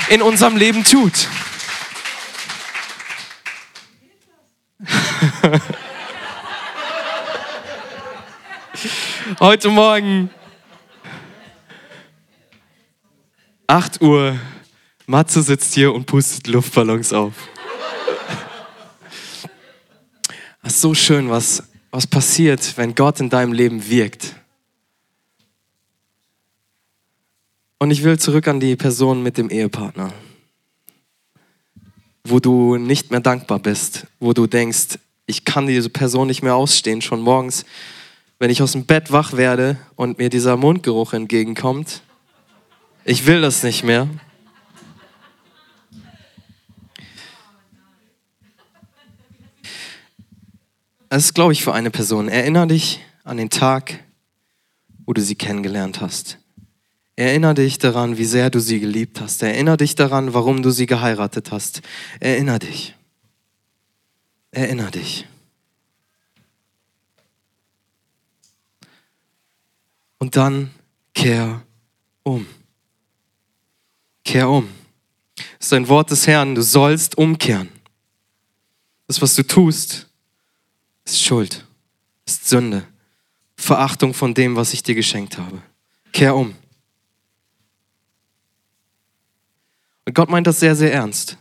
in 0.09 0.21
unserem 0.23 0.57
Leben 0.57 0.83
tut. 0.83 1.29
Heute 9.41 9.69
Morgen 9.69 10.31
8 13.67 14.03
Uhr 14.03 14.39
Matze 15.07 15.43
sitzt 15.43 15.75
hier 15.75 15.93
und 15.93 16.07
pustet 16.07 16.47
Luftballons 16.47 17.13
auf. 17.13 17.35
Es 20.63 20.77
ist 20.77 20.81
so 20.81 20.95
schön, 20.95 21.29
was, 21.29 21.63
was 21.91 22.07
passiert, 22.07 22.79
wenn 22.79 22.95
Gott 22.95 23.21
in 23.21 23.29
deinem 23.29 23.53
Leben 23.53 23.87
wirkt. 23.91 24.35
Und 27.79 27.91
ich 27.91 28.03
will 28.03 28.19
zurück 28.19 28.49
an 28.49 28.61
die 28.61 28.77
Person 28.77 29.23
mit 29.23 29.37
dem 29.37 29.51
Ehepartner, 29.51 30.11
wo 32.27 32.41
du 32.41 32.79
nicht 32.79 33.11
mehr 33.11 33.21
dankbar 33.21 33.59
bist, 33.59 34.07
wo 34.21 34.33
du 34.33 34.47
denkst, 34.47 34.99
ich 35.27 35.45
kann 35.45 35.67
diese 35.67 35.91
Person 35.91 36.29
nicht 36.29 36.43
mehr 36.43 36.55
ausstehen, 36.55 37.03
schon 37.03 37.21
morgens, 37.21 37.67
wenn 38.39 38.49
ich 38.49 38.63
aus 38.63 38.73
dem 38.73 38.87
Bett 38.87 39.13
wach 39.13 39.35
werde 39.35 39.77
und 39.97 40.17
mir 40.17 40.31
dieser 40.31 40.57
Mundgeruch 40.57 41.13
entgegenkommt. 41.13 42.01
Ich 43.05 43.27
will 43.27 43.43
das 43.43 43.63
nicht 43.63 43.85
mehr. 43.85 44.09
Es 51.09 51.27
ist, 51.27 51.35
glaube 51.35 51.53
ich, 51.53 51.63
für 51.63 51.75
eine 51.75 51.91
Person. 51.91 52.29
Erinner 52.29 52.67
dich 52.67 53.01
an 53.25 53.37
den 53.37 53.51
Tag, 53.51 54.03
wo 55.07 55.13
du 55.13 55.21
sie 55.21 55.35
kennengelernt 55.35 56.01
hast. 56.01 56.39
Erinner 57.17 57.55
dich 57.55 57.79
daran, 57.79 58.19
wie 58.19 58.25
sehr 58.25 58.51
du 58.51 58.59
sie 58.59 58.81
geliebt 58.81 59.21
hast. 59.21 59.43
Erinner 59.43 59.77
dich 59.77 59.95
daran, 59.95 60.35
warum 60.35 60.63
du 60.63 60.71
sie 60.71 60.87
geheiratet 60.87 61.53
hast. 61.53 61.83
Erinner 62.19 62.59
dich. 62.59 62.95
Erinner 64.51 64.91
dich. 64.91 65.27
Und 70.19 70.37
dann 70.37 70.71
kehr 71.13 71.63
um. 72.23 72.47
Kehr 74.25 74.49
um. 74.49 74.69
Das 75.59 75.67
ist 75.67 75.73
ein 75.73 75.89
Wort 75.89 76.11
des 76.11 76.27
Herrn. 76.27 76.55
Du 76.55 76.63
sollst 76.63 77.19
umkehren. 77.19 77.69
Das, 79.07 79.21
was 79.21 79.35
du 79.35 79.47
tust, 79.47 80.09
ist 81.05 81.23
Schuld, 81.23 81.65
ist 82.27 82.49
Sünde, 82.49 82.85
Verachtung 83.57 84.15
von 84.15 84.35
dem, 84.35 84.57
was 84.57 84.73
ich 84.73 84.83
dir 84.83 84.95
geschenkt 84.95 85.39
habe. 85.39 85.63
Kehr 86.13 86.35
um. 86.35 86.55
Und 90.07 90.15
Gott 90.15 90.29
meint 90.29 90.47
das 90.47 90.61
sehr, 90.61 90.77
sehr 90.77 90.93
ernst. 90.93 91.39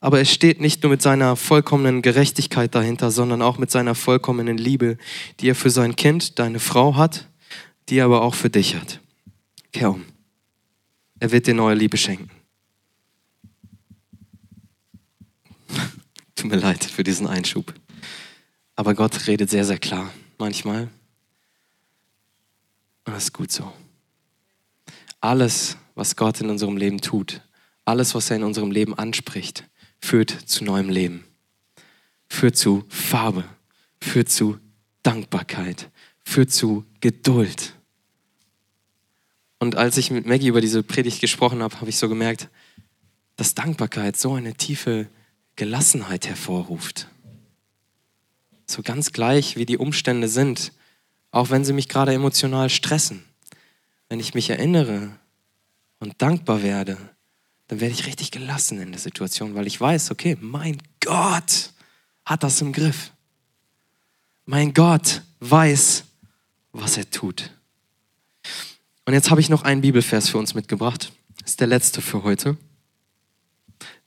Aber 0.00 0.18
er 0.18 0.24
steht 0.24 0.60
nicht 0.60 0.82
nur 0.82 0.90
mit 0.90 1.02
seiner 1.02 1.36
vollkommenen 1.36 2.02
Gerechtigkeit 2.02 2.74
dahinter, 2.74 3.10
sondern 3.10 3.42
auch 3.42 3.58
mit 3.58 3.70
seiner 3.70 3.94
vollkommenen 3.94 4.58
Liebe, 4.58 4.98
die 5.40 5.50
er 5.50 5.54
für 5.54 5.70
sein 5.70 5.96
Kind, 5.96 6.38
deine 6.38 6.60
Frau 6.60 6.96
hat, 6.96 7.28
die 7.88 7.98
er 7.98 8.04
aber 8.04 8.22
auch 8.22 8.34
für 8.34 8.50
dich 8.50 8.76
hat. 8.76 9.00
Kehr 9.72 9.90
um. 9.90 10.04
Er 11.18 11.32
wird 11.32 11.46
dir 11.46 11.54
neue 11.54 11.74
Liebe 11.74 11.96
schenken. 11.96 12.30
Tut 16.36 16.50
mir 16.50 16.56
leid 16.56 16.84
für 16.84 17.02
diesen 17.02 17.26
Einschub. 17.26 17.74
Aber 18.76 18.94
Gott 18.94 19.26
redet 19.26 19.50
sehr, 19.50 19.64
sehr 19.64 19.78
klar 19.78 20.12
manchmal. 20.38 20.88
Und 23.04 23.14
das 23.14 23.24
ist 23.24 23.32
gut 23.32 23.50
so. 23.50 23.72
Alles, 25.20 25.76
was 25.94 26.14
Gott 26.14 26.40
in 26.40 26.50
unserem 26.50 26.76
Leben 26.76 27.00
tut, 27.00 27.40
alles, 27.84 28.14
was 28.14 28.30
er 28.30 28.36
in 28.36 28.44
unserem 28.44 28.70
Leben 28.70 28.96
anspricht, 28.96 29.64
führt 30.00 30.30
zu 30.30 30.62
neuem 30.64 30.90
Leben, 30.90 31.24
führt 32.28 32.56
zu 32.56 32.84
Farbe, 32.88 33.44
führt 34.00 34.28
zu 34.28 34.58
Dankbarkeit, 35.02 35.90
führt 36.22 36.52
zu 36.52 36.84
Geduld. 37.00 37.74
Und 39.58 39.76
als 39.76 39.96
ich 39.96 40.10
mit 40.10 40.26
Maggie 40.26 40.48
über 40.48 40.60
diese 40.60 40.82
Predigt 40.82 41.20
gesprochen 41.20 41.62
habe, 41.62 41.80
habe 41.80 41.88
ich 41.88 41.96
so 41.96 42.08
gemerkt, 42.08 42.50
dass 43.36 43.54
Dankbarkeit 43.54 44.16
so 44.16 44.34
eine 44.34 44.54
tiefe 44.54 45.08
Gelassenheit 45.56 46.26
hervorruft. 46.26 47.08
So 48.66 48.82
ganz 48.82 49.12
gleich, 49.12 49.56
wie 49.56 49.66
die 49.66 49.78
Umstände 49.78 50.28
sind, 50.28 50.72
auch 51.30 51.50
wenn 51.50 51.64
sie 51.64 51.72
mich 51.72 51.88
gerade 51.88 52.12
emotional 52.12 52.70
stressen. 52.70 53.24
Wenn 54.08 54.20
ich 54.20 54.34
mich 54.34 54.50
erinnere 54.50 55.10
und 55.98 56.20
dankbar 56.22 56.62
werde, 56.62 56.96
dann 57.68 57.80
werde 57.80 57.94
ich 57.94 58.06
richtig 58.06 58.30
gelassen 58.30 58.80
in 58.80 58.92
der 58.92 59.00
Situation, 59.00 59.54
weil 59.54 59.66
ich 59.66 59.80
weiß, 59.80 60.10
okay, 60.10 60.36
mein 60.40 60.78
Gott 61.00 61.72
hat 62.24 62.42
das 62.42 62.60
im 62.60 62.72
Griff. 62.72 63.12
Mein 64.44 64.74
Gott 64.74 65.22
weiß, 65.40 66.04
was 66.72 66.96
er 66.96 67.10
tut. 67.10 67.50
Und 69.04 69.14
jetzt 69.14 69.30
habe 69.30 69.40
ich 69.40 69.48
noch 69.48 69.62
einen 69.62 69.80
Bibelvers 69.80 70.28
für 70.28 70.38
uns 70.38 70.54
mitgebracht. 70.54 71.12
Das 71.40 71.50
ist 71.50 71.60
der 71.60 71.68
letzte 71.68 72.02
für 72.02 72.22
heute. 72.22 72.56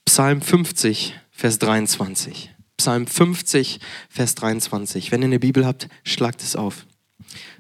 Psalm 0.06 0.42
50, 0.42 1.14
Vers 1.40 1.58
23. 1.60 2.54
Psalm 2.76 3.08
50, 3.08 3.80
Vers 4.10 4.36
23. 4.36 5.10
Wenn 5.14 5.22
ihr 5.22 5.28
eine 5.28 5.40
Bibel 5.40 5.66
habt, 5.66 5.88
schlagt 6.04 6.44
es 6.44 6.58
auf. 6.58 6.86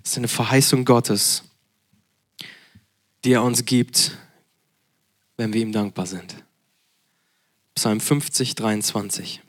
Das 0.01 0.11
ist 0.11 0.17
eine 0.17 0.27
Verheißung 0.27 0.83
Gottes, 0.83 1.45
die 3.23 3.31
er 3.31 3.41
uns 3.41 3.63
gibt, 3.63 4.17
wenn 5.37 5.53
wir 5.53 5.61
ihm 5.61 5.71
dankbar 5.71 6.07
sind. 6.07 6.43
Psalm 7.73 8.01
50, 8.01 8.55
23. 8.55 9.41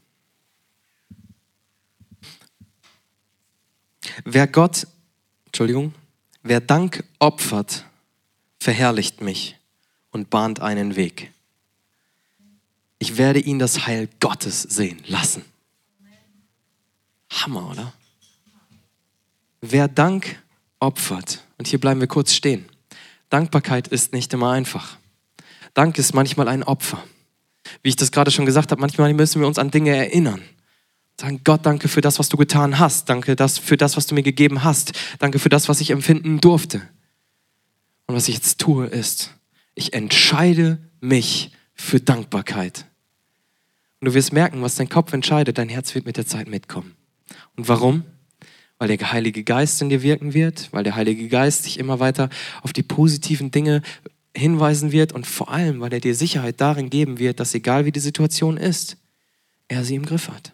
Wer 4.25 4.47
Gott, 4.47 4.87
Entschuldigung, 5.47 5.93
wer 6.45 6.61
Dank 6.61 7.03
opfert, 7.19 7.85
verherrlicht 8.61 9.23
mich 9.23 9.57
und 10.13 10.31
bahnt 10.31 10.61
einen 10.61 10.95
Weg 10.95 11.33
ich 13.01 13.17
werde 13.17 13.41
ihn 13.41 13.59
das 13.59 13.87
Heil 13.87 14.09
Gottes 14.21 14.63
sehen 14.63 15.03
lassen. 15.07 15.43
Hammer, 17.31 17.71
oder? 17.71 17.93
Wer 19.61 19.89
Dank 19.89 20.41
opfert, 20.79 21.43
und 21.59 21.67
hier 21.67 21.81
bleiben 21.81 22.01
wir 22.01 22.07
kurz 22.07 22.33
stehen. 22.33 22.67
Dankbarkeit 23.31 23.89
ist 23.89 24.13
nicht 24.13 24.33
immer 24.33 24.51
einfach. 24.51 24.99
Dank 25.75 25.99
ist 25.99 26.15
manchmal 26.15 26.49
ein 26.49 26.63
Opfer. 26.63 27.03
Wie 27.83 27.89
ich 27.89 27.97
das 27.97 28.13
gerade 28.13 28.31
schon 28.31 28.47
gesagt 28.47 28.71
habe, 28.71 28.81
manchmal 28.81 29.13
müssen 29.15 29.41
wir 29.41 29.47
uns 29.47 29.59
an 29.59 29.71
Dinge 29.71 29.95
erinnern. 29.97 30.43
Sagen, 31.19 31.41
Gott, 31.45 31.65
danke 31.65 31.89
für 31.89 32.01
das, 32.01 32.19
was 32.19 32.29
du 32.29 32.37
getan 32.37 32.79
hast. 32.79 33.09
Danke 33.09 33.37
für 33.49 33.77
das, 33.77 33.97
was 33.97 34.07
du 34.07 34.15
mir 34.15 34.23
gegeben 34.23 34.65
hast. 34.65 34.93
Danke 35.19 35.39
für 35.39 35.51
das, 35.51 35.69
was 35.69 35.81
ich 35.81 35.91
empfinden 35.91 36.41
durfte. 36.41 36.83
Und 38.07 38.15
was 38.15 38.29
ich 38.29 38.35
jetzt 38.35 38.59
tue, 38.59 38.87
ist, 38.87 39.35
ich 39.75 39.93
entscheide 39.93 40.79
mich 41.01 41.53
für 41.75 42.01
Dankbarkeit. 42.01 42.87
Und 44.01 44.07
du 44.07 44.15
wirst 44.15 44.33
merken, 44.33 44.63
was 44.63 44.77
dein 44.77 44.89
Kopf 44.89 45.13
entscheidet, 45.13 45.59
dein 45.59 45.69
Herz 45.69 45.95
wird 45.95 46.07
mit 46.07 46.17
der 46.17 46.27
Zeit 46.27 46.49
mitkommen. 46.49 46.97
Und 47.57 47.69
warum? 47.69 48.05
Weil 48.79 48.89
der 48.89 49.13
Heilige 49.13 49.45
Geist 49.45 49.83
in 49.83 49.91
dir 49.91 50.03
wirken 50.03 50.33
wird, 50.33 50.73
weil 50.73 50.85
der 50.85 50.97
Heilige 50.97 51.29
Geist 51.29 51.67
dich 51.67 51.79
immer 51.79 52.01
weiter 52.01 52.31
auf 52.63 52.73
die 52.73 52.83
positiven 52.83 53.51
Dinge 53.51 53.83
hinweisen 54.35 54.93
wird 54.93 55.13
und 55.13 55.27
vor 55.27 55.51
allem, 55.51 55.81
weil 55.81 55.93
er 55.93 56.01
dir 56.01 56.15
Sicherheit 56.15 56.61
darin 56.61 56.89
geben 56.89 57.19
wird, 57.19 57.41
dass 57.41 57.55
egal 57.55 57.85
wie 57.85 57.93
die 57.93 58.01
Situation 58.01 58.57
ist, 58.57 58.97
er 59.69 59.85
sie 59.85 59.97
im 59.97 60.07
Griff 60.07 60.29
hat. 60.29 60.53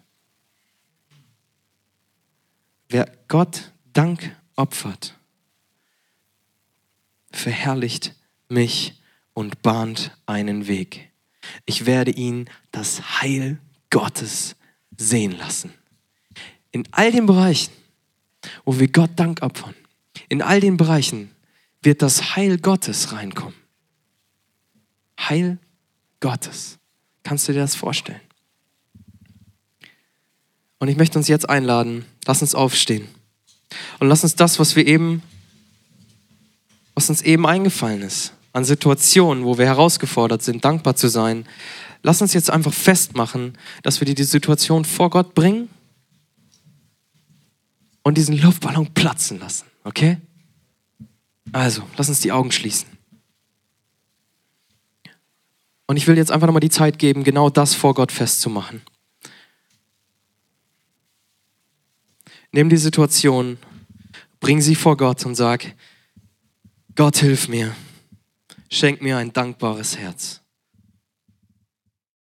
Wer 2.89 3.11
Gott 3.29 3.73
Dank 3.93 4.37
opfert, 4.57 5.15
verherrlicht 7.33 8.15
mich 8.49 9.01
und 9.35 9.63
bahnt 9.63 10.17
einen 10.27 10.67
Weg. 10.67 11.11
Ich 11.65 11.87
werde 11.87 12.11
ihn 12.11 12.49
das 12.73 13.21
Heil 13.21 13.59
Gottes 13.91 14.57
sehen 14.97 15.33
lassen. 15.33 15.73
In 16.73 16.87
all 16.91 17.13
den 17.13 17.27
Bereichen, 17.27 17.73
wo 18.65 18.79
wir 18.79 18.89
Gott 18.89 19.11
Dank 19.17 19.43
opfern, 19.43 19.75
in 20.29 20.43
all 20.43 20.61
den 20.61 20.77
Bereichen 20.77 21.31
wird 21.83 22.03
das 22.03 22.37
Heil 22.37 22.59
Gottes 22.59 23.13
reinkommen. 23.13 23.55
Heil 25.19 25.59
Gottes. 26.21 26.79
Kannst 27.23 27.49
du 27.49 27.53
dir 27.53 27.61
das 27.61 27.75
vorstellen? 27.75 28.21
Und 30.79 30.89
ich 30.89 30.97
möchte 30.97 31.19
uns 31.19 31.29
jetzt 31.29 31.49
einladen, 31.49 32.05
lass 32.27 32.43
uns 32.43 32.55
aufstehen 32.55 33.09
und 33.99 34.09
lass 34.09 34.23
uns 34.23 34.37
das, 34.37 34.59
was 34.59 34.77
wir 34.77 34.87
eben, 34.87 35.23
was 36.95 37.09
uns 37.09 37.23
eben 37.23 37.47
eingefallen 37.47 38.03
ist, 38.03 38.33
an 38.57 38.65
Situationen, 38.65 39.45
wo 39.45 39.59
wir 39.59 39.67
herausgefordert 39.67 40.43
sind, 40.43 40.65
dankbar 40.65 40.97
zu 40.97 41.09
sein, 41.09 41.45
lass 42.03 42.23
uns 42.23 42.33
jetzt 42.33 42.49
einfach 42.49 42.73
festmachen, 42.73 43.59
dass 43.83 44.01
wir 44.01 44.07
die 44.07 44.25
Situation 44.25 44.87
vor 44.87 45.11
Gott 45.11 45.35
bringen 45.35 45.69
und 48.03 48.17
diesen 48.17 48.35
Luftballon 48.39 48.95
platzen 48.95 49.39
lassen, 49.41 49.67
okay? 49.85 50.17
Also, 51.53 51.83
lass 51.99 52.09
uns 52.09 52.21
die 52.21 52.33
Augen 52.33 52.51
schließen. 52.51 52.89
Und 55.87 55.99
ich 55.99 56.07
will 56.07 56.17
jetzt 56.17 56.33
einfach 56.33 56.47
nochmal 56.47 56.61
die 56.61 56.71
Zeit 56.71 56.99
geben, 56.99 57.25
genau 57.25 57.51
das 57.51 57.75
vor 57.75 57.93
Gott 57.93 58.11
festzumachen. 58.11 58.81
Nimm 62.53 62.71
die 62.71 62.79
Situation, 62.79 63.59
bring 64.41 64.63
sie 64.63 64.77
vor 64.77 64.97
Gott 64.97 65.27
und 65.27 65.35
sag, 65.35 65.75
Gott 66.95 67.19
hilf 67.19 67.49
mir. 67.49 67.77
Schenk 68.69 69.03
mir 69.03 69.17
ein 69.17 69.33
dankbares 69.33 69.97
Herz. 69.97 70.46